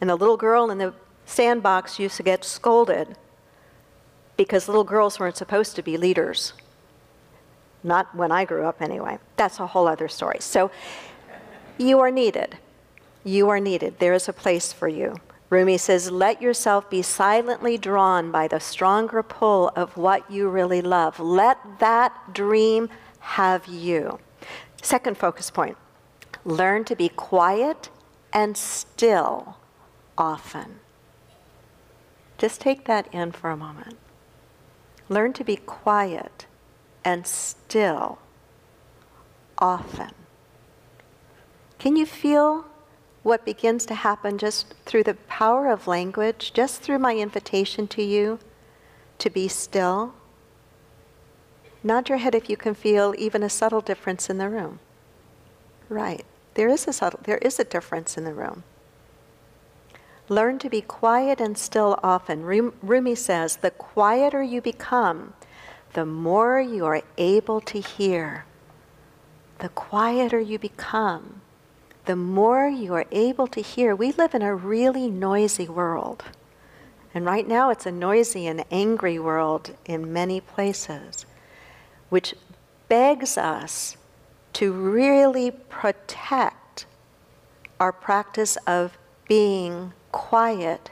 And 0.00 0.08
the 0.08 0.16
little 0.16 0.38
girl 0.38 0.70
in 0.70 0.78
the 0.78 0.94
sandbox 1.26 1.98
used 1.98 2.16
to 2.16 2.22
get 2.22 2.46
scolded 2.46 3.18
because 4.38 4.68
little 4.68 4.84
girls 4.84 5.20
weren't 5.20 5.36
supposed 5.36 5.76
to 5.76 5.82
be 5.82 5.98
leaders. 5.98 6.54
Not 7.82 8.14
when 8.16 8.32
I 8.32 8.46
grew 8.46 8.64
up, 8.64 8.80
anyway. 8.80 9.18
That's 9.36 9.60
a 9.60 9.66
whole 9.66 9.86
other 9.86 10.08
story. 10.08 10.38
So 10.40 10.70
you 11.78 12.00
are 12.00 12.10
needed. 12.10 12.58
You 13.24 13.48
are 13.48 13.60
needed. 13.60 13.98
There 13.98 14.14
is 14.14 14.28
a 14.28 14.32
place 14.32 14.72
for 14.72 14.88
you. 14.88 15.16
Rumi 15.50 15.78
says, 15.78 16.10
let 16.10 16.42
yourself 16.42 16.90
be 16.90 17.02
silently 17.02 17.78
drawn 17.78 18.30
by 18.30 18.48
the 18.48 18.58
stronger 18.58 19.22
pull 19.22 19.70
of 19.76 19.96
what 19.96 20.30
you 20.30 20.48
really 20.48 20.82
love. 20.82 21.20
Let 21.20 21.58
that 21.78 22.32
dream 22.32 22.88
have 23.20 23.66
you. 23.66 24.18
Second 24.82 25.16
focus 25.16 25.50
point 25.50 25.76
learn 26.44 26.84
to 26.84 26.94
be 26.94 27.08
quiet 27.08 27.88
and 28.32 28.56
still 28.56 29.56
often. 30.18 30.80
Just 32.36 32.60
take 32.60 32.84
that 32.84 33.08
in 33.14 33.32
for 33.32 33.50
a 33.50 33.56
moment. 33.56 33.96
Learn 35.08 35.32
to 35.34 35.44
be 35.44 35.56
quiet 35.56 36.46
and 37.04 37.26
still 37.26 38.18
often. 39.58 40.10
Can 41.84 41.96
you 41.96 42.06
feel 42.06 42.64
what 43.22 43.44
begins 43.44 43.84
to 43.84 43.94
happen 43.94 44.38
just 44.38 44.72
through 44.86 45.02
the 45.02 45.18
power 45.28 45.70
of 45.70 45.86
language, 45.86 46.54
just 46.54 46.80
through 46.80 46.98
my 46.98 47.14
invitation 47.14 47.86
to 47.88 48.02
you 48.02 48.38
to 49.18 49.28
be 49.28 49.48
still? 49.48 50.14
Nod 51.82 52.08
your 52.08 52.16
head 52.16 52.34
if 52.34 52.48
you 52.48 52.56
can 52.56 52.74
feel 52.74 53.14
even 53.18 53.42
a 53.42 53.50
subtle 53.50 53.82
difference 53.82 54.30
in 54.30 54.38
the 54.38 54.48
room. 54.48 54.78
Right. 55.90 56.24
There 56.54 56.70
is 56.70 56.88
a 56.88 56.92
subtle 56.94 57.20
there 57.22 57.36
is 57.36 57.58
a 57.58 57.64
difference 57.64 58.16
in 58.16 58.24
the 58.24 58.32
room. 58.32 58.64
Learn 60.30 60.58
to 60.60 60.70
be 60.70 60.80
quiet 60.80 61.38
and 61.38 61.58
still 61.58 62.00
often. 62.02 62.44
Rumi 62.80 63.14
says, 63.14 63.56
the 63.56 63.72
quieter 63.72 64.42
you 64.42 64.62
become, 64.62 65.34
the 65.92 66.06
more 66.06 66.62
you 66.62 66.86
are 66.86 67.02
able 67.18 67.60
to 67.60 67.78
hear. 67.78 68.46
The 69.58 69.68
quieter 69.68 70.40
you 70.40 70.58
become, 70.58 71.42
the 72.06 72.16
more 72.16 72.68
you 72.68 72.94
are 72.94 73.06
able 73.10 73.46
to 73.48 73.60
hear. 73.60 73.94
We 73.94 74.12
live 74.12 74.34
in 74.34 74.42
a 74.42 74.54
really 74.54 75.10
noisy 75.10 75.68
world. 75.68 76.24
And 77.14 77.24
right 77.24 77.46
now 77.46 77.70
it's 77.70 77.86
a 77.86 77.92
noisy 77.92 78.46
and 78.46 78.64
angry 78.70 79.18
world 79.18 79.74
in 79.84 80.12
many 80.12 80.40
places, 80.40 81.24
which 82.08 82.34
begs 82.88 83.38
us 83.38 83.96
to 84.54 84.72
really 84.72 85.50
protect 85.50 86.86
our 87.80 87.92
practice 87.92 88.56
of 88.66 88.98
being 89.28 89.92
quiet 90.12 90.90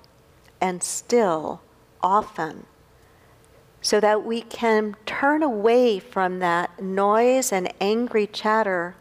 and 0.60 0.82
still 0.82 1.60
often 2.02 2.66
so 3.80 3.98
that 3.98 4.24
we 4.24 4.42
can 4.42 4.96
turn 5.04 5.42
away 5.42 5.98
from 5.98 6.38
that 6.38 6.80
noise 6.80 7.52
and 7.52 7.72
angry 7.80 8.28
chatter, 8.28 8.94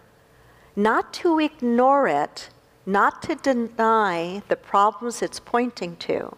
not 0.76 1.14
to 1.14 1.40
ignore 1.40 2.08
it, 2.08 2.50
not 2.86 3.22
to 3.24 3.36
deny 3.36 4.42
the 4.48 4.56
problems 4.56 5.22
it's 5.22 5.40
pointing 5.40 5.96
to, 5.98 6.36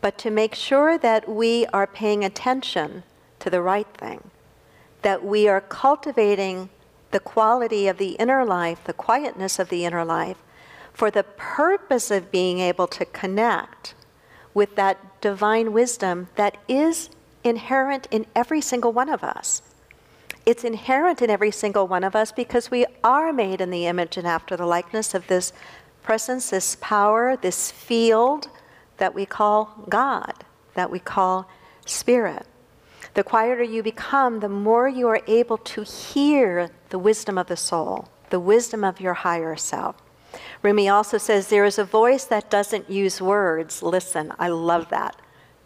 but 0.00 0.16
to 0.18 0.30
make 0.30 0.54
sure 0.54 0.96
that 0.98 1.28
we 1.28 1.66
are 1.66 1.86
paying 1.86 2.24
attention 2.24 3.02
to 3.38 3.50
the 3.50 3.60
right 3.62 3.88
thing, 3.94 4.30
that 5.02 5.24
we 5.24 5.48
are 5.48 5.60
cultivating 5.60 6.70
the 7.10 7.20
quality 7.20 7.88
of 7.88 7.98
the 7.98 8.12
inner 8.12 8.44
life, 8.44 8.84
the 8.84 8.92
quietness 8.92 9.58
of 9.58 9.68
the 9.68 9.84
inner 9.84 10.04
life, 10.04 10.38
for 10.92 11.10
the 11.10 11.24
purpose 11.24 12.10
of 12.10 12.30
being 12.30 12.60
able 12.60 12.86
to 12.86 13.04
connect 13.04 13.94
with 14.54 14.76
that 14.76 15.20
divine 15.20 15.72
wisdom 15.72 16.28
that 16.36 16.56
is 16.68 17.10
inherent 17.44 18.06
in 18.10 18.26
every 18.34 18.60
single 18.60 18.92
one 18.92 19.08
of 19.08 19.24
us. 19.24 19.62
It's 20.46 20.64
inherent 20.64 21.22
in 21.22 21.30
every 21.30 21.50
single 21.50 21.86
one 21.86 22.04
of 22.04 22.16
us 22.16 22.32
because 22.32 22.70
we 22.70 22.86
are 23.04 23.32
made 23.32 23.60
in 23.60 23.70
the 23.70 23.86
image 23.86 24.16
and 24.16 24.26
after 24.26 24.56
the 24.56 24.66
likeness 24.66 25.14
of 25.14 25.26
this 25.26 25.52
presence, 26.02 26.50
this 26.50 26.76
power, 26.80 27.36
this 27.36 27.70
field 27.70 28.48
that 28.96 29.14
we 29.14 29.26
call 29.26 29.84
God, 29.88 30.44
that 30.74 30.90
we 30.90 30.98
call 30.98 31.48
spirit. 31.84 32.46
The 33.14 33.24
quieter 33.24 33.62
you 33.62 33.82
become, 33.82 34.40
the 34.40 34.48
more 34.48 34.88
you 34.88 35.08
are 35.08 35.20
able 35.26 35.58
to 35.58 35.82
hear 35.82 36.70
the 36.90 36.98
wisdom 36.98 37.36
of 37.38 37.48
the 37.48 37.56
soul, 37.56 38.08
the 38.30 38.40
wisdom 38.40 38.84
of 38.84 39.00
your 39.00 39.14
higher 39.14 39.56
self. 39.56 39.96
Rumi 40.62 40.88
also 40.88 41.18
says, 41.18 41.48
There 41.48 41.64
is 41.64 41.78
a 41.78 41.84
voice 41.84 42.24
that 42.24 42.50
doesn't 42.50 42.88
use 42.88 43.20
words. 43.20 43.82
Listen, 43.82 44.32
I 44.38 44.48
love 44.48 44.88
that. 44.90 45.16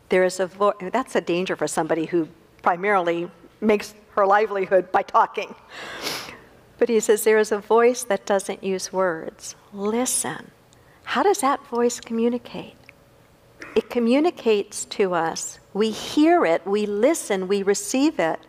There 0.08 0.24
is 0.24 0.40
a 0.40 0.46
voice, 0.46 0.76
that's 0.92 1.14
a 1.14 1.20
danger 1.20 1.54
for 1.54 1.66
somebody 1.66 2.06
who 2.06 2.28
primarily 2.62 3.30
makes 3.60 3.94
her 4.14 4.26
livelihood 4.26 4.90
by 4.92 5.02
talking. 5.02 5.54
But 6.78 6.88
he 6.88 7.00
says, 7.00 7.24
There 7.24 7.38
is 7.38 7.52
a 7.52 7.58
voice 7.58 8.02
that 8.04 8.26
doesn't 8.26 8.64
use 8.64 8.92
words. 8.92 9.54
Listen. 9.72 10.50
How 11.04 11.22
does 11.22 11.40
that 11.40 11.66
voice 11.66 12.00
communicate? 12.00 12.74
It 13.76 13.90
communicates 13.90 14.84
to 14.86 15.14
us. 15.14 15.58
We 15.72 15.90
hear 15.90 16.44
it, 16.44 16.66
we 16.66 16.86
listen, 16.86 17.48
we 17.48 17.62
receive 17.62 18.18
it 18.18 18.40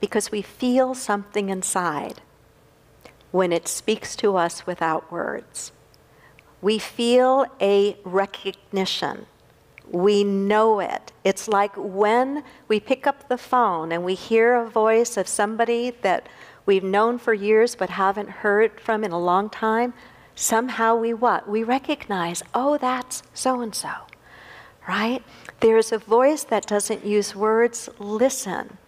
because 0.00 0.30
we 0.30 0.42
feel 0.42 0.94
something 0.94 1.48
inside 1.48 2.20
when 3.30 3.52
it 3.52 3.68
speaks 3.68 4.16
to 4.16 4.36
us 4.36 4.66
without 4.66 5.10
words. 5.10 5.72
We 6.62 6.78
feel 6.78 7.46
a 7.60 7.98
recognition. 8.04 9.26
We 9.90 10.24
know 10.24 10.80
it. 10.80 11.12
It's 11.24 11.46
like 11.48 11.72
when 11.76 12.42
we 12.68 12.80
pick 12.80 13.06
up 13.06 13.28
the 13.28 13.38
phone 13.38 13.92
and 13.92 14.04
we 14.04 14.14
hear 14.14 14.56
a 14.56 14.68
voice 14.68 15.16
of 15.16 15.28
somebody 15.28 15.90
that 16.02 16.28
we've 16.66 16.84
known 16.84 17.18
for 17.18 17.34
years 17.34 17.76
but 17.76 17.90
haven't 17.90 18.30
heard 18.30 18.80
from 18.80 19.04
in 19.04 19.12
a 19.12 19.18
long 19.20 19.50
time. 19.50 19.92
Somehow 20.34 20.96
we 20.96 21.14
what? 21.14 21.48
We 21.48 21.62
recognize, 21.62 22.42
oh, 22.54 22.76
that's 22.78 23.22
so 23.34 23.60
and 23.60 23.74
so, 23.74 23.92
right? 24.88 25.22
There's 25.60 25.92
a 25.92 25.98
voice 25.98 26.44
that 26.44 26.66
doesn't 26.66 27.04
use 27.04 27.36
words. 27.36 27.88
Listen. 27.98 28.78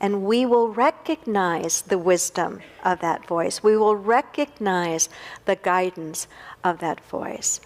and 0.00 0.22
we 0.22 0.44
will 0.44 0.68
recognize 0.68 1.82
the 1.82 1.98
wisdom 1.98 2.60
of 2.84 3.00
that 3.00 3.26
voice. 3.26 3.62
We 3.62 3.76
will 3.76 3.96
recognize 3.96 5.08
the 5.46 5.56
guidance 5.56 6.26
of 6.62 6.78
that 6.80 7.00
voice. 7.06 7.60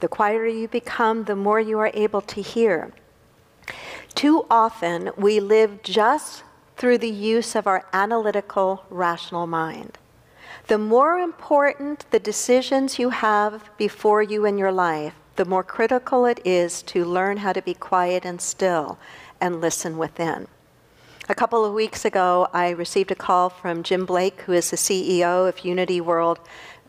The 0.00 0.08
quieter 0.08 0.46
you 0.46 0.68
become, 0.68 1.24
the 1.24 1.36
more 1.36 1.60
you 1.60 1.78
are 1.78 1.90
able 1.94 2.20
to 2.22 2.42
hear. 2.42 2.92
Too 4.14 4.46
often, 4.50 5.10
we 5.16 5.40
live 5.40 5.82
just 5.82 6.44
through 6.76 6.98
the 6.98 7.10
use 7.10 7.54
of 7.54 7.66
our 7.66 7.86
analytical, 7.92 8.84
rational 8.90 9.46
mind. 9.46 9.98
The 10.68 10.78
more 10.78 11.18
important 11.18 12.10
the 12.10 12.18
decisions 12.18 12.98
you 12.98 13.10
have 13.10 13.70
before 13.78 14.22
you 14.22 14.44
in 14.44 14.58
your 14.58 14.72
life, 14.72 15.14
the 15.36 15.44
more 15.44 15.62
critical 15.62 16.24
it 16.26 16.40
is 16.44 16.82
to 16.82 17.04
learn 17.04 17.38
how 17.38 17.52
to 17.52 17.62
be 17.62 17.74
quiet 17.74 18.24
and 18.24 18.40
still 18.40 18.98
and 19.40 19.60
listen 19.60 19.96
within. 19.98 20.48
A 21.28 21.34
couple 21.34 21.64
of 21.64 21.72
weeks 21.74 22.04
ago, 22.04 22.48
I 22.52 22.70
received 22.70 23.10
a 23.10 23.16
call 23.16 23.50
from 23.50 23.82
Jim 23.82 24.06
Blake, 24.06 24.42
who 24.42 24.52
is 24.52 24.70
the 24.70 24.76
CEO 24.76 25.48
of 25.48 25.64
Unity 25.64 26.00
World, 26.00 26.38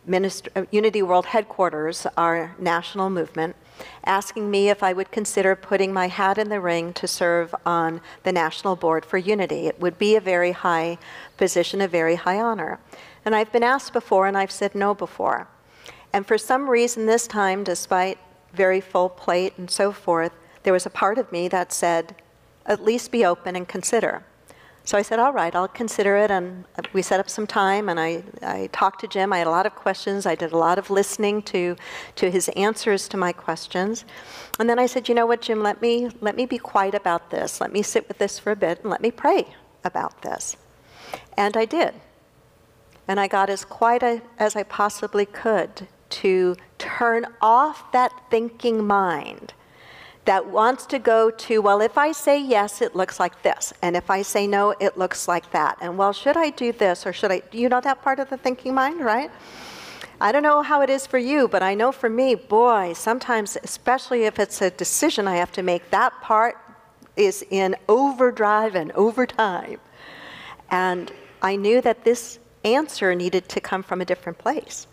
Uh, 0.08 0.66
Unity 0.72 1.02
World 1.02 1.26
Headquarters, 1.28 2.08
our 2.16 2.56
national 2.58 3.10
movement, 3.10 3.58
asking 4.06 4.50
me 4.50 4.70
if 4.70 4.82
I 4.82 4.94
would 4.94 5.12
consider 5.12 5.54
putting 5.54 5.92
my 5.92 6.08
hat 6.08 6.38
in 6.38 6.48
the 6.48 6.62
ring 6.62 6.94
to 6.94 7.08
serve 7.08 7.54
on 7.66 8.00
the 8.24 8.32
national 8.32 8.78
board 8.78 9.06
for 9.06 9.18
Unity. 9.18 9.68
It 9.68 9.82
would 9.82 9.98
be 9.98 10.16
a 10.16 10.22
very 10.22 10.54
high 10.54 10.98
position, 11.36 11.82
a 11.82 11.90
very 11.90 12.16
high 12.16 12.40
honor. 12.40 12.80
And 13.26 13.36
I've 13.36 13.52
been 13.52 13.64
asked 13.64 13.92
before, 13.92 14.28
and 14.28 14.38
I've 14.38 14.52
said 14.52 14.76
no 14.76 14.94
before. 14.94 15.50
And 16.14 16.26
for 16.26 16.38
some 16.38 16.70
reason, 16.70 17.06
this 17.06 17.28
time, 17.28 17.66
despite 17.66 18.18
very 18.54 18.80
full 18.80 19.10
plate 19.10 19.56
and 19.58 19.70
so 19.70 19.92
forth, 19.92 20.32
there 20.64 20.74
was 20.74 20.86
a 20.86 20.90
part 20.90 21.18
of 21.18 21.32
me 21.34 21.50
that 21.50 21.74
said, 21.74 22.16
at 22.66 22.84
least 22.84 23.12
be 23.12 23.26
open 23.26 23.58
and 23.58 23.68
consider. 23.68 24.24
So 24.88 24.98
I 24.98 25.01
said, 25.01 25.20
all 25.20 25.34
right, 25.34 25.53
I'll 25.53 25.67
consider 25.67 26.15
it. 26.15 26.32
And 26.32 26.63
uh, 26.77 26.82
we 26.94 27.01
set 27.01 27.20
up 27.20 27.29
some 27.29 27.46
time 27.46 27.89
and 27.89 28.00
I, 28.00 28.24
I 28.41 28.70
talked 28.72 29.01
to 29.01 29.08
Jim. 29.10 29.34
I 29.34 29.39
had 29.39 29.48
a 29.48 29.50
lot 29.50 29.65
of 29.65 29.75
questions. 29.75 30.25
I 30.25 30.34
did 30.34 30.53
a 30.53 30.58
lot 30.58 30.79
of 30.79 30.89
listening 30.89 31.41
to, 31.41 31.75
to 32.15 32.32
his 32.32 32.48
answers 32.56 33.10
to 33.10 33.17
my 33.17 33.34
questions. 33.34 34.06
And 34.60 34.70
then 34.70 34.79
I 34.79 34.86
said, 34.86 35.10
you 35.10 35.13
know 35.13 35.25
what, 35.25 35.41
Jim, 35.41 35.62
let 35.62 35.82
me, 35.82 36.10
let 36.22 36.38
me 36.38 36.46
be 36.46 36.58
quiet 36.58 36.96
about 36.96 37.32
this. 37.32 37.60
Let 37.60 37.74
me 37.74 37.82
sit 37.82 38.08
with 38.08 38.17
this 38.17 38.39
for 38.39 38.51
a 38.51 38.56
bit 38.56 38.79
and 38.79 38.89
let 38.89 39.01
me 39.01 39.12
pray 39.12 39.48
about 39.84 40.22
this. 40.22 40.56
And 41.36 41.58
I 41.58 41.65
did. 41.65 41.94
And 43.10 43.20
I 43.20 43.27
got 43.27 43.50
as 43.50 43.65
quiet 43.65 44.24
as 44.39 44.56
I 44.56 44.63
possibly 44.63 45.25
could 45.25 45.89
to 46.12 46.56
turn 46.77 47.25
off 47.41 47.91
that 47.91 48.13
thinking 48.32 48.88
mind 48.88 49.51
that 50.27 50.46
wants 50.46 50.86
to 50.86 51.00
go 51.00 51.31
to, 51.31 51.62
well, 51.62 51.79
if 51.79 51.98
I 51.98 52.12
say 52.12 52.38
yes, 52.38 52.81
it 52.81 52.96
looks 52.96 53.17
like 53.17 53.41
this. 53.43 53.74
And 53.81 53.96
if 53.96 54.10
I 54.10 54.22
say 54.22 54.46
no, 54.46 54.75
it 54.79 54.98
looks 54.98 55.25
like 55.25 55.50
that. 55.51 55.77
And 55.79 55.98
well, 55.98 56.12
should 56.12 56.36
I 56.36 56.50
do 56.50 56.74
this 56.74 57.07
or 57.07 57.13
should 57.13 57.31
I? 57.31 57.41
You 57.53 57.69
know 57.69 57.79
that 57.79 58.01
part 58.01 58.19
of 58.19 58.29
the 58.29 58.36
thinking 58.36 58.75
mind, 58.75 59.00
right? 59.00 59.31
I 60.19 60.34
don't 60.34 60.43
know 60.43 60.62
how 60.62 60.81
it 60.81 60.89
is 60.89 61.07
for 61.07 61.17
you, 61.17 61.48
but 61.48 61.63
I 61.63 61.75
know 61.75 61.93
for 61.93 62.10
me, 62.10 62.36
boy, 62.36 62.91
sometimes, 62.93 63.57
especially 63.63 64.25
if 64.25 64.38
it's 64.38 64.62
a 64.62 64.69
decision 64.69 65.29
I 65.29 65.38
have 65.38 65.53
to 65.53 65.63
make, 65.63 65.89
that 65.91 66.12
part 66.22 66.57
is 67.15 67.46
in 67.50 67.77
overdrive 67.88 68.75
and 68.75 68.91
overtime. 68.91 69.79
And 70.69 71.10
I 71.41 71.55
knew 71.55 71.79
that 71.81 72.03
this 72.03 72.39
answer 72.65 73.15
needed 73.15 73.48
to 73.48 73.62
come 73.62 73.81
from 73.81 74.01
a 74.01 74.05
different 74.05 74.39
place. 74.39 74.88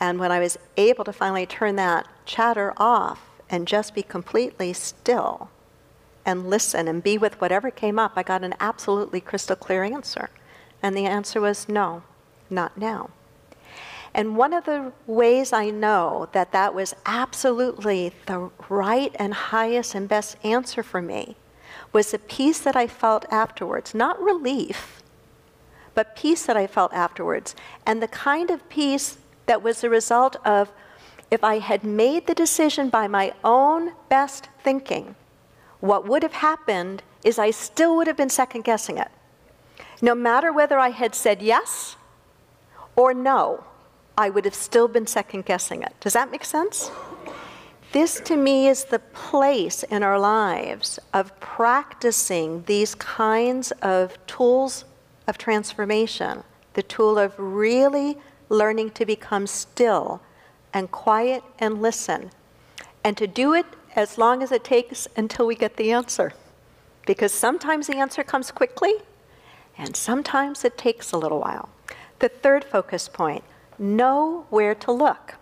And 0.00 0.18
when 0.18 0.32
I 0.32 0.40
was 0.40 0.58
able 0.76 1.04
to 1.04 1.12
finally 1.12 1.46
turn 1.46 1.76
that 1.76 2.08
chatter 2.26 2.72
off, 2.78 3.29
and 3.50 3.66
just 3.66 3.94
be 3.94 4.02
completely 4.02 4.72
still 4.72 5.50
and 6.24 6.48
listen 6.48 6.86
and 6.86 7.02
be 7.02 7.18
with 7.18 7.40
whatever 7.40 7.70
came 7.70 7.98
up, 7.98 8.12
I 8.16 8.22
got 8.22 8.44
an 8.44 8.54
absolutely 8.60 9.20
crystal 9.20 9.56
clear 9.56 9.82
answer. 9.82 10.30
And 10.82 10.96
the 10.96 11.06
answer 11.06 11.40
was 11.40 11.68
no, 11.68 12.02
not 12.48 12.78
now. 12.78 13.10
And 14.14 14.36
one 14.36 14.52
of 14.52 14.64
the 14.64 14.92
ways 15.06 15.52
I 15.52 15.70
know 15.70 16.28
that 16.32 16.52
that 16.52 16.74
was 16.74 16.94
absolutely 17.06 18.12
the 18.26 18.50
right 18.68 19.14
and 19.18 19.34
highest 19.34 19.94
and 19.94 20.08
best 20.08 20.36
answer 20.44 20.82
for 20.82 21.00
me 21.00 21.36
was 21.92 22.10
the 22.10 22.18
peace 22.18 22.60
that 22.60 22.76
I 22.76 22.86
felt 22.86 23.24
afterwards, 23.30 23.94
not 23.94 24.20
relief, 24.20 25.02
but 25.94 26.16
peace 26.16 26.46
that 26.46 26.56
I 26.56 26.66
felt 26.66 26.92
afterwards. 26.92 27.54
And 27.86 28.02
the 28.02 28.08
kind 28.08 28.50
of 28.50 28.68
peace 28.68 29.18
that 29.46 29.62
was 29.62 29.80
the 29.80 29.90
result 29.90 30.36
of 30.44 30.72
if 31.30 31.44
I 31.44 31.58
had 31.58 31.84
made 31.84 32.26
the 32.26 32.34
decision 32.34 32.88
by 32.88 33.06
my 33.06 33.32
own 33.44 33.92
best 34.08 34.48
thinking, 34.62 35.14
what 35.80 36.06
would 36.06 36.22
have 36.22 36.34
happened 36.34 37.02
is 37.24 37.38
I 37.38 37.50
still 37.50 37.96
would 37.96 38.06
have 38.06 38.16
been 38.16 38.30
second 38.30 38.64
guessing 38.64 38.98
it. 38.98 39.10
No 40.02 40.14
matter 40.14 40.52
whether 40.52 40.78
I 40.78 40.90
had 40.90 41.14
said 41.14 41.42
yes 41.42 41.96
or 42.96 43.14
no, 43.14 43.64
I 44.16 44.28
would 44.30 44.44
have 44.44 44.54
still 44.54 44.88
been 44.88 45.06
second 45.06 45.44
guessing 45.46 45.82
it. 45.82 45.94
Does 46.00 46.14
that 46.14 46.30
make 46.30 46.44
sense? 46.44 46.90
This 47.92 48.20
to 48.20 48.36
me 48.36 48.68
is 48.68 48.84
the 48.84 48.98
place 48.98 49.82
in 49.84 50.02
our 50.02 50.18
lives 50.18 50.98
of 51.12 51.38
practicing 51.40 52.62
these 52.64 52.94
kinds 52.94 53.72
of 53.82 54.18
tools 54.26 54.84
of 55.26 55.38
transformation, 55.38 56.44
the 56.74 56.82
tool 56.82 57.18
of 57.18 57.34
really 57.36 58.18
learning 58.48 58.90
to 58.90 59.04
become 59.04 59.46
still 59.46 60.20
and 60.72 60.90
quiet 60.90 61.42
and 61.58 61.82
listen, 61.82 62.30
and 63.04 63.16
to 63.16 63.26
do 63.26 63.54
it 63.54 63.66
as 63.96 64.18
long 64.18 64.42
as 64.42 64.52
it 64.52 64.64
takes 64.64 65.08
until 65.16 65.46
we 65.46 65.54
get 65.54 65.76
the 65.76 65.92
answer. 65.92 66.32
Because 67.06 67.32
sometimes 67.32 67.86
the 67.86 67.96
answer 67.96 68.22
comes 68.22 68.50
quickly, 68.50 68.94
and 69.76 69.96
sometimes 69.96 70.64
it 70.64 70.76
takes 70.78 71.12
a 71.12 71.18
little 71.18 71.40
while. 71.40 71.68
The 72.18 72.28
third 72.28 72.64
focus 72.64 73.08
point 73.08 73.42
know 73.78 74.46
where 74.50 74.74
to 74.74 74.92
look. 74.92 75.36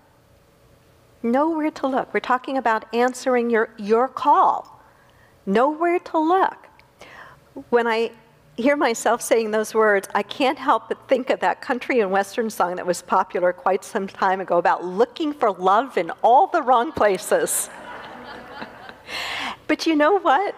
Know 1.22 1.50
where 1.50 1.70
to 1.72 1.86
look. 1.86 2.14
We're 2.14 2.20
talking 2.20 2.56
about 2.56 2.84
answering 2.94 3.50
your, 3.50 3.70
your 3.76 4.06
call. 4.06 4.80
Know 5.44 5.68
where 5.68 5.98
to 5.98 6.18
look. 6.18 6.68
When 7.70 7.86
I 7.88 8.12
hear 8.62 8.76
myself 8.76 9.22
saying 9.22 9.52
those 9.52 9.72
words, 9.72 10.08
I 10.14 10.22
can't 10.22 10.58
help 10.58 10.88
but 10.88 11.08
think 11.08 11.30
of 11.30 11.40
that 11.40 11.60
country 11.60 12.00
and 12.00 12.10
western 12.10 12.50
song 12.50 12.76
that 12.76 12.86
was 12.86 13.02
popular 13.02 13.52
quite 13.52 13.84
some 13.84 14.08
time 14.08 14.40
ago 14.40 14.58
about 14.58 14.84
looking 14.84 15.32
for 15.32 15.52
love 15.52 15.96
in 15.96 16.10
all 16.22 16.48
the 16.48 16.62
wrong 16.62 16.90
places. 16.90 17.70
but 19.68 19.86
you 19.86 19.94
know 19.94 20.18
what? 20.18 20.56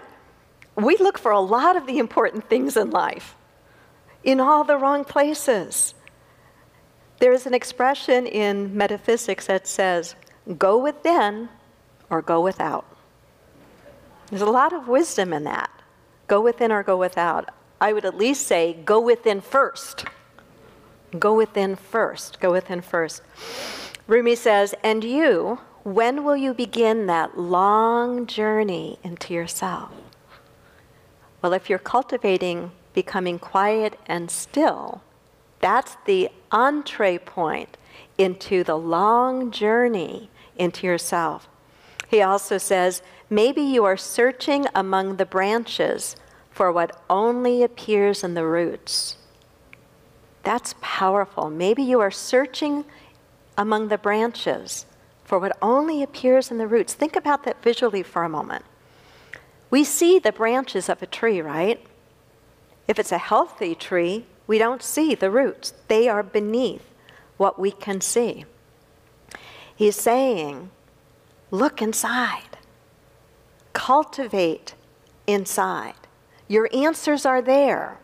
We 0.76 0.96
look 0.96 1.18
for 1.18 1.30
a 1.30 1.40
lot 1.40 1.76
of 1.76 1.86
the 1.86 1.98
important 1.98 2.48
things 2.48 2.76
in 2.76 2.90
life 2.90 3.36
in 4.24 4.40
all 4.40 4.64
the 4.64 4.76
wrong 4.76 5.04
places. 5.04 5.94
There 7.18 7.32
is 7.32 7.46
an 7.46 7.54
expression 7.54 8.26
in 8.26 8.76
metaphysics 8.76 9.46
that 9.46 9.66
says, 9.66 10.14
go 10.58 10.78
within 10.78 11.48
or 12.08 12.22
go 12.22 12.40
without. 12.40 12.86
There's 14.30 14.42
a 14.42 14.46
lot 14.46 14.72
of 14.72 14.88
wisdom 14.88 15.32
in 15.32 15.44
that. 15.44 15.70
Go 16.28 16.40
within 16.40 16.70
or 16.70 16.82
go 16.82 16.96
without. 16.96 17.50
I 17.80 17.92
would 17.92 18.04
at 18.04 18.16
least 18.16 18.46
say 18.46 18.74
go 18.84 19.00
within 19.00 19.40
first. 19.40 20.04
Go 21.18 21.34
within 21.34 21.76
first. 21.76 22.40
Go 22.40 22.52
within 22.52 22.80
first. 22.80 23.22
Rumi 24.06 24.34
says, 24.34 24.74
And 24.82 25.02
you, 25.02 25.60
when 25.82 26.24
will 26.24 26.36
you 26.36 26.52
begin 26.52 27.06
that 27.06 27.38
long 27.38 28.26
journey 28.26 28.98
into 29.02 29.32
yourself? 29.32 29.90
Well, 31.42 31.52
if 31.52 31.70
you're 31.70 31.78
cultivating 31.78 32.72
becoming 32.92 33.38
quiet 33.38 33.98
and 34.06 34.30
still, 34.30 35.02
that's 35.60 35.96
the 36.04 36.28
entree 36.52 37.18
point 37.18 37.76
into 38.18 38.62
the 38.62 38.76
long 38.76 39.50
journey 39.50 40.28
into 40.56 40.86
yourself. 40.86 41.48
He 42.08 42.20
also 42.20 42.58
says, 42.58 43.02
maybe 43.30 43.62
you 43.62 43.84
are 43.84 43.96
searching 43.96 44.66
among 44.74 45.16
the 45.16 45.24
branches 45.24 46.16
for 46.60 46.70
what 46.70 46.94
only 47.08 47.62
appears 47.62 48.22
in 48.22 48.34
the 48.34 48.44
roots. 48.44 49.16
That's 50.42 50.74
powerful. 50.82 51.48
Maybe 51.48 51.82
you 51.82 52.00
are 52.00 52.10
searching 52.10 52.84
among 53.56 53.88
the 53.88 53.96
branches 53.96 54.84
for 55.24 55.38
what 55.38 55.56
only 55.62 56.02
appears 56.02 56.50
in 56.50 56.58
the 56.58 56.66
roots. 56.66 56.92
Think 56.92 57.16
about 57.16 57.44
that 57.44 57.62
visually 57.62 58.02
for 58.02 58.24
a 58.24 58.28
moment. 58.28 58.66
We 59.70 59.84
see 59.84 60.18
the 60.18 60.32
branches 60.32 60.90
of 60.90 61.02
a 61.02 61.06
tree, 61.06 61.40
right? 61.40 61.82
If 62.86 62.98
it's 62.98 63.10
a 63.10 63.16
healthy 63.16 63.74
tree, 63.74 64.26
we 64.46 64.58
don't 64.58 64.82
see 64.82 65.14
the 65.14 65.30
roots, 65.30 65.72
they 65.88 66.10
are 66.10 66.22
beneath 66.22 66.84
what 67.38 67.58
we 67.58 67.70
can 67.70 68.02
see. 68.02 68.44
He's 69.74 69.96
saying, 69.96 70.68
look 71.50 71.80
inside, 71.80 72.58
cultivate 73.72 74.74
inside. 75.26 75.94
Your 76.50 76.68
answers 76.74 77.24
are 77.24 77.40
there. 77.40 77.98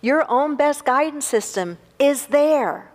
Your 0.00 0.24
own 0.30 0.54
best 0.54 0.84
guidance 0.84 1.26
system 1.26 1.76
is 1.98 2.26
there. 2.26 2.92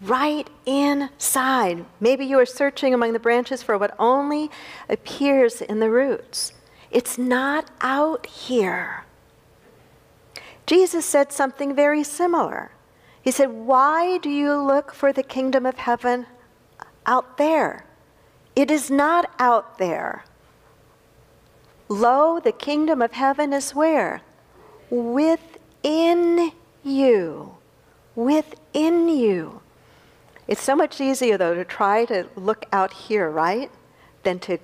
Right 0.00 0.48
inside. 0.66 1.84
Maybe 1.98 2.24
you 2.24 2.38
are 2.38 2.46
searching 2.46 2.94
among 2.94 3.12
the 3.12 3.18
branches 3.18 3.64
for 3.64 3.76
what 3.76 3.96
only 3.98 4.52
appears 4.88 5.60
in 5.60 5.80
the 5.80 5.90
roots. 5.90 6.52
It's 6.92 7.18
not 7.18 7.68
out 7.80 8.26
here. 8.26 9.04
Jesus 10.64 11.04
said 11.04 11.32
something 11.32 11.74
very 11.74 12.04
similar. 12.04 12.70
He 13.20 13.32
said, 13.32 13.50
Why 13.50 14.18
do 14.18 14.30
you 14.30 14.54
look 14.54 14.94
for 14.94 15.12
the 15.12 15.24
kingdom 15.24 15.66
of 15.66 15.74
heaven 15.74 16.26
out 17.04 17.36
there? 17.36 17.84
It 18.54 18.70
is 18.70 18.92
not 18.92 19.28
out 19.40 19.78
there. 19.78 20.24
Lo, 21.88 22.40
the 22.40 22.52
kingdom 22.52 23.00
of 23.00 23.12
heaven 23.12 23.52
is 23.52 23.74
where? 23.74 24.22
Within 24.90 26.52
you. 26.82 27.54
Within 28.14 29.08
you. 29.08 29.60
It's 30.48 30.62
so 30.62 30.76
much 30.76 31.00
easier, 31.00 31.36
though, 31.36 31.54
to 31.54 31.64
try 31.64 32.04
to 32.06 32.28
look 32.36 32.66
out 32.72 32.92
here, 32.92 33.30
right? 33.30 33.70
Than 34.22 34.38
to 34.40 34.58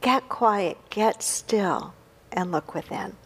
get 0.00 0.28
quiet, 0.28 0.78
get 0.90 1.22
still, 1.22 1.94
and 2.32 2.52
look 2.52 2.74
within. 2.74 3.16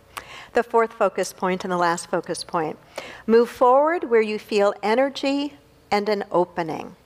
The 0.53 0.63
fourth 0.63 0.93
focus 0.93 1.33
point 1.33 1.65
and 1.65 1.73
the 1.73 1.77
last 1.77 2.11
focus 2.11 2.45
point 2.45 2.79
move 3.27 3.49
forward 3.49 4.05
where 4.05 4.21
you 4.21 4.39
feel 4.39 4.75
energy 4.83 5.55
and 5.91 6.09
an 6.09 6.25
opening. 6.31 6.97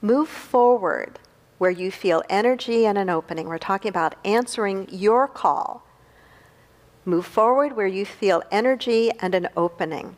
Move 0.00 0.28
forward 0.28 1.18
where 1.58 1.70
you 1.70 1.90
feel 1.90 2.22
energy 2.28 2.86
and 2.86 2.98
an 2.98 3.10
opening. 3.10 3.48
We're 3.48 3.58
talking 3.58 3.88
about 3.88 4.14
answering 4.24 4.88
your 4.90 5.26
call. 5.26 5.86
Move 7.04 7.26
forward 7.26 7.76
where 7.76 7.86
you 7.86 8.04
feel 8.04 8.42
energy 8.50 9.10
and 9.20 9.34
an 9.34 9.48
opening. 9.56 10.16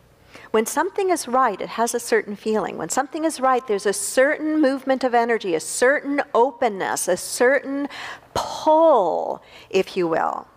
When 0.51 0.65
something 0.65 1.09
is 1.09 1.27
right, 1.27 1.59
it 1.61 1.69
has 1.69 1.93
a 1.93 1.99
certain 1.99 2.35
feeling. 2.35 2.77
When 2.77 2.89
something 2.89 3.25
is 3.25 3.39
right, 3.39 3.65
there's 3.67 3.85
a 3.85 3.93
certain 3.93 4.59
movement 4.59 5.03
of 5.03 5.13
energy, 5.13 5.53
a 5.55 5.59
certain 5.59 6.21
openness, 6.33 7.07
a 7.07 7.17
certain 7.17 7.87
pull, 8.33 9.41
if 9.69 9.95
you 9.95 10.07
will. 10.07 10.47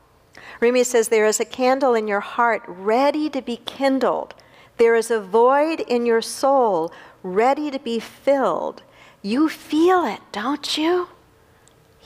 Rumi 0.61 0.85
says, 0.85 1.09
There 1.09 1.27
is 1.27 1.40
a 1.40 1.45
candle 1.45 1.95
in 1.95 2.09
your 2.09 2.21
heart 2.21 2.62
ready 2.66 3.29
to 3.31 3.42
be 3.42 3.57
kindled. 3.66 4.35
There 4.79 4.95
is 4.95 5.11
a 5.11 5.21
void 5.21 5.81
in 5.81 6.07
your 6.07 6.23
soul 6.23 6.92
ready 7.23 7.71
to 7.71 7.79
be 7.79 7.99
filled. 7.99 8.83
You 9.23 9.49
feel 9.49 10.05
it, 10.05 10.21
don't 10.33 10.77
you? 10.77 11.09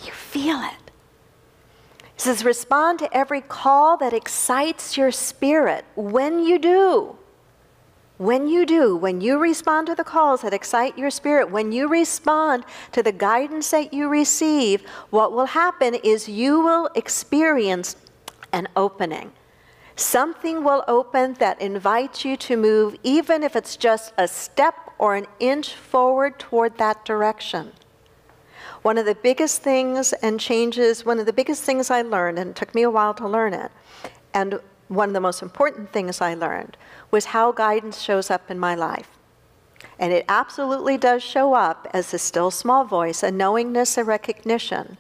You 0.05 0.12
feel 0.12 0.61
it. 0.61 0.90
He 2.14 2.20
says, 2.20 2.44
respond 2.44 2.98
to 3.00 3.16
every 3.16 3.40
call 3.40 3.96
that 3.98 4.12
excites 4.12 4.96
your 4.96 5.11
spirit. 5.11 5.85
When 5.96 6.44
you 6.44 6.59
do, 6.59 7.16
when 8.18 8.48
you 8.48 8.64
do, 8.64 8.96
when 8.96 9.20
you 9.20 9.38
respond 9.38 9.87
to 9.88 9.94
the 9.94 10.05
calls 10.05 10.40
that 10.42 10.55
excite 10.55 10.96
your 10.96 11.11
spirit, 11.11 11.50
when 11.50 11.72
you 11.72 11.88
respond 11.88 12.64
to 12.92 13.02
the 13.02 13.12
guidance 13.12 13.70
that 13.70 13.92
you 13.92 14.09
receive, 14.09 14.83
what 15.11 15.33
will 15.33 15.46
happen 15.46 15.94
is 15.94 16.29
you 16.29 16.61
will 16.61 16.88
experience 16.94 17.96
an 18.52 18.68
opening. 18.76 19.33
Something 19.96 20.64
will 20.64 20.85
open 20.88 21.35
that 21.35 21.61
invites 21.61 22.24
you 22.24 22.37
to 22.38 22.57
move, 22.57 22.96
even 23.02 23.42
if 23.42 23.57
it's 23.57 23.76
just 23.76 24.14
a 24.16 24.29
step 24.29 24.86
or 24.98 25.14
an 25.14 25.26
inch 25.40 25.74
forward 25.74 26.38
toward 26.38 26.78
that 26.78 27.04
direction. 27.04 27.72
One 28.82 28.98
of 28.98 29.06
the 29.06 29.14
biggest 29.14 29.62
things 29.62 30.12
and 30.14 30.38
changes, 30.38 31.04
one 31.04 31.18
of 31.18 31.26
the 31.26 31.32
biggest 31.32 31.62
things 31.64 31.90
I 31.90 32.02
learned, 32.02 32.38
and 32.38 32.50
it 32.50 32.56
took 32.56 32.74
me 32.74 32.82
a 32.82 32.90
while 32.90 33.14
to 33.14 33.28
learn 33.28 33.52
it, 33.52 33.70
and 34.32 34.61
one 34.88 35.09
of 35.09 35.14
the 35.14 35.20
most 35.20 35.42
important 35.42 35.92
things 35.92 36.20
I 36.20 36.35
learned 36.35 36.76
was 37.11 37.26
how 37.26 37.52
guidance 37.52 38.00
shows 38.00 38.30
up 38.30 38.50
in 38.50 38.59
my 38.59 38.74
life. 38.74 39.11
And 39.98 40.12
it 40.12 40.24
absolutely 40.28 40.96
does 40.96 41.22
show 41.22 41.54
up 41.54 41.88
as 41.92 42.12
a 42.14 42.18
still 42.18 42.50
small 42.50 42.85
voice, 42.85 43.22
a 43.22 43.30
knowingness, 43.30 43.98
a 43.98 44.04
recognition. 44.04 44.98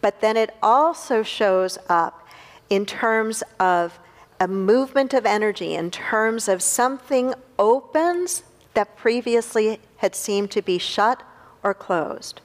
But 0.00 0.20
then 0.20 0.36
it 0.36 0.56
also 0.62 1.22
shows 1.22 1.78
up 1.88 2.26
in 2.70 2.86
terms 2.86 3.42
of 3.58 3.98
a 4.38 4.48
movement 4.48 5.12
of 5.12 5.26
energy, 5.26 5.74
in 5.74 5.90
terms 5.90 6.48
of 6.48 6.62
something 6.62 7.34
opens 7.58 8.44
that 8.80 8.96
previously 8.96 9.78
had 9.98 10.14
seemed 10.14 10.50
to 10.50 10.62
be 10.62 10.78
shut 10.78 11.22
or 11.62 11.74
closed. 11.74 12.40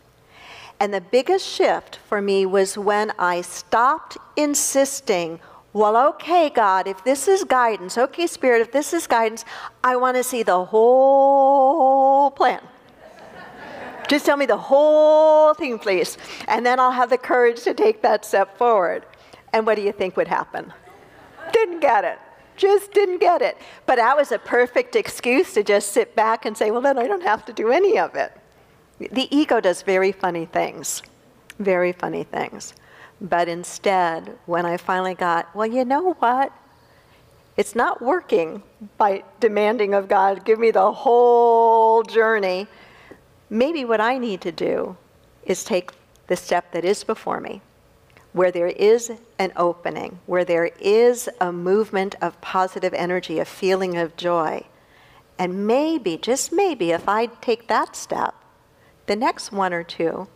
And 0.82 0.94
the 0.94 1.00
biggest 1.00 1.48
shift 1.48 1.96
for 2.10 2.22
me 2.22 2.46
was 2.46 2.78
when 2.78 3.14
I 3.18 3.40
stopped 3.40 4.18
insisting, 4.36 5.40
well, 5.72 5.96
okay, 6.10 6.50
God, 6.50 6.88
if 6.88 7.02
this 7.06 7.30
is 7.30 7.46
guidance, 7.46 7.98
okay, 7.98 8.28
Spirit, 8.28 8.60
if 8.60 8.74
this 8.74 8.92
is 8.92 9.08
guidance, 9.08 9.46
I 9.82 9.96
want 9.96 10.18
to 10.18 10.24
see 10.26 10.44
the 10.44 10.66
whole 10.66 12.32
plan. 12.32 12.62
Just 14.10 14.26
tell 14.26 14.36
me 14.36 14.46
the 14.46 14.58
whole 14.58 15.54
thing, 15.54 15.80
please. 15.80 16.18
And 16.50 16.66
then 16.66 16.82
I'll 16.82 16.92
have 16.92 17.10
the 17.10 17.18
courage 17.18 17.64
to 17.64 17.74
take 17.74 18.02
that 18.02 18.26
step 18.26 18.58
forward. 18.58 19.06
And 19.54 19.66
what 19.66 19.76
do 19.76 19.84
you 19.84 19.94
think 19.94 20.18
would 20.18 20.28
happen? 20.28 20.74
Didn't 21.54 21.80
get 21.80 22.04
it. 22.04 22.20
Just 22.56 22.94
didn't 22.94 23.20
get 23.20 23.42
it. 23.42 23.58
But 23.86 23.98
that 23.98 24.16
was 24.16 24.32
a 24.32 24.40
perfect 24.40 24.96
excuse 24.96 25.54
to 25.54 25.64
just 25.64 25.92
sit 25.92 26.16
back 26.16 26.46
and 26.46 26.58
say, 26.58 26.72
well, 26.72 26.82
then 26.82 26.98
I 26.98 27.08
don't 27.08 27.24
have 27.24 27.46
to 27.46 27.54
do 27.54 27.72
any 27.72 27.98
of 27.98 28.16
it. 28.16 28.32
The 29.00 29.28
ego 29.36 29.60
does 29.60 29.82
very 29.82 30.12
funny 30.12 30.46
things, 30.46 31.02
very 31.60 31.92
funny 31.92 32.24
things. 32.24 32.74
But 33.20 33.48
instead, 33.48 34.38
when 34.46 34.66
I 34.66 34.78
finally 34.78 35.16
got, 35.16 35.54
well, 35.56 35.68
you 35.68 35.84
know 35.84 36.14
what? 36.14 36.52
It's 37.58 37.76
not 37.76 38.02
working 38.02 38.64
by 38.98 39.24
demanding 39.40 39.94
of 39.94 40.08
God, 40.08 40.44
give 40.44 40.60
me 40.60 40.72
the 40.72 40.92
whole 40.92 42.04
journey. 42.04 42.68
Maybe 43.50 43.86
what 43.86 44.02
I 44.02 44.18
need 44.18 44.42
to 44.42 44.52
do 44.52 44.98
is 45.44 45.64
take 45.64 45.92
the 46.28 46.36
step 46.36 46.72
that 46.72 46.84
is 46.84 47.04
before 47.04 47.40
me 47.40 47.62
where 48.36 48.52
there 48.52 48.68
is 48.68 49.14
an 49.40 49.54
opening, 49.56 50.20
where 50.26 50.44
there 50.44 50.70
is 50.82 51.30
a 51.40 51.54
movement 51.54 52.16
of 52.22 52.42
positive 52.42 52.94
energy, 52.94 53.40
a 53.40 53.46
feeling 53.46 53.96
of 53.96 54.18
joy. 54.18 54.62
And 55.40 55.66
maybe, 55.66 56.18
just 56.18 56.52
maybe, 56.52 56.92
if 56.92 57.08
I 57.08 57.28
take 57.28 57.70
that 57.70 57.96
step, 57.96 58.36
the 59.06 59.16
next 59.16 59.54
one 59.54 59.74
or 59.74 59.84
two 59.84 60.28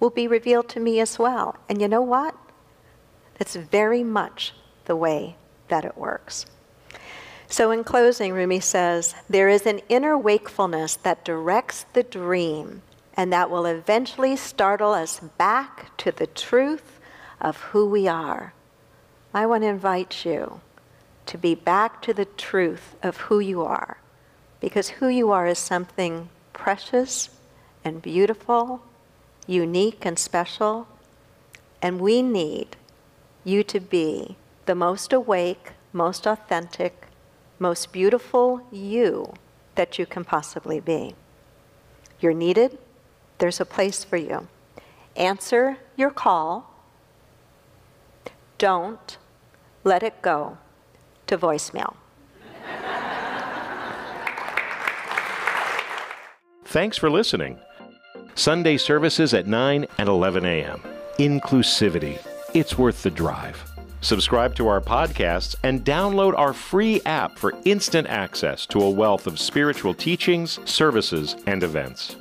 will 0.00 0.08
be 0.08 0.26
revealed 0.26 0.70
to 0.70 0.80
me 0.80 1.00
as 1.00 1.18
well. 1.18 1.56
And 1.68 1.82
you 1.82 1.88
know 1.88 2.00
what? 2.00 2.34
That's 3.38 3.56
very 3.56 4.02
much 4.02 4.54
the 4.86 4.96
way 4.96 5.36
that 5.68 5.84
it 5.84 5.98
works. 5.98 6.46
So, 7.46 7.70
in 7.72 7.84
closing, 7.84 8.32
Rumi 8.32 8.60
says, 8.60 9.14
there 9.28 9.50
is 9.50 9.66
an 9.66 9.82
inner 9.90 10.16
wakefulness 10.16 10.96
that 10.96 11.26
directs 11.26 11.84
the 11.92 12.04
dream 12.04 12.80
and 13.18 13.30
that 13.34 13.50
will 13.50 13.66
eventually 13.66 14.34
startle 14.34 14.94
us 14.94 15.20
back 15.36 15.94
to 15.98 16.10
the 16.10 16.26
truth 16.26 16.97
of 17.40 17.56
who 17.56 17.86
we 17.86 18.08
are. 18.08 18.52
I 19.32 19.46
want 19.46 19.62
to 19.62 19.68
invite 19.68 20.24
you 20.24 20.60
to 21.26 21.38
be 21.38 21.54
back 21.54 22.00
to 22.02 22.14
the 22.14 22.24
truth 22.24 22.96
of 23.02 23.16
who 23.18 23.38
you 23.38 23.62
are, 23.62 23.98
because 24.60 24.88
who 24.88 25.08
you 25.08 25.30
are 25.30 25.46
is 25.46 25.58
something 25.58 26.28
precious 26.52 27.30
and 27.84 28.00
beautiful, 28.02 28.82
unique 29.46 30.04
and 30.04 30.18
special, 30.18 30.88
and 31.80 32.00
we 32.00 32.22
need 32.22 32.76
you 33.44 33.62
to 33.62 33.80
be 33.80 34.36
the 34.66 34.74
most 34.74 35.12
awake, 35.12 35.72
most 35.92 36.26
authentic, 36.26 37.06
most 37.58 37.92
beautiful 37.92 38.60
you 38.72 39.32
that 39.74 39.98
you 39.98 40.06
can 40.06 40.24
possibly 40.24 40.80
be. 40.80 41.14
You're 42.20 42.34
needed, 42.34 42.78
there's 43.38 43.60
a 43.60 43.64
place 43.64 44.02
for 44.02 44.16
you. 44.16 44.48
Answer 45.16 45.78
your 45.96 46.10
call 46.10 46.67
don't 48.58 49.16
let 49.84 50.02
it 50.02 50.20
go 50.20 50.58
to 51.26 51.38
voicemail. 51.38 51.94
Thanks 56.64 56.98
for 56.98 57.08
listening. 57.08 57.58
Sunday 58.34 58.76
services 58.76 59.32
at 59.32 59.46
9 59.46 59.86
and 59.96 60.08
11 60.08 60.44
a.m. 60.44 60.82
Inclusivity. 61.18 62.18
It's 62.54 62.76
worth 62.76 63.02
the 63.02 63.10
drive. 63.10 63.64
Subscribe 64.00 64.54
to 64.56 64.68
our 64.68 64.80
podcasts 64.80 65.56
and 65.64 65.84
download 65.84 66.38
our 66.38 66.52
free 66.52 67.00
app 67.04 67.36
for 67.38 67.54
instant 67.64 68.06
access 68.06 68.64
to 68.66 68.80
a 68.82 68.90
wealth 68.90 69.26
of 69.26 69.40
spiritual 69.40 69.92
teachings, 69.92 70.60
services, 70.70 71.36
and 71.46 71.62
events. 71.62 72.16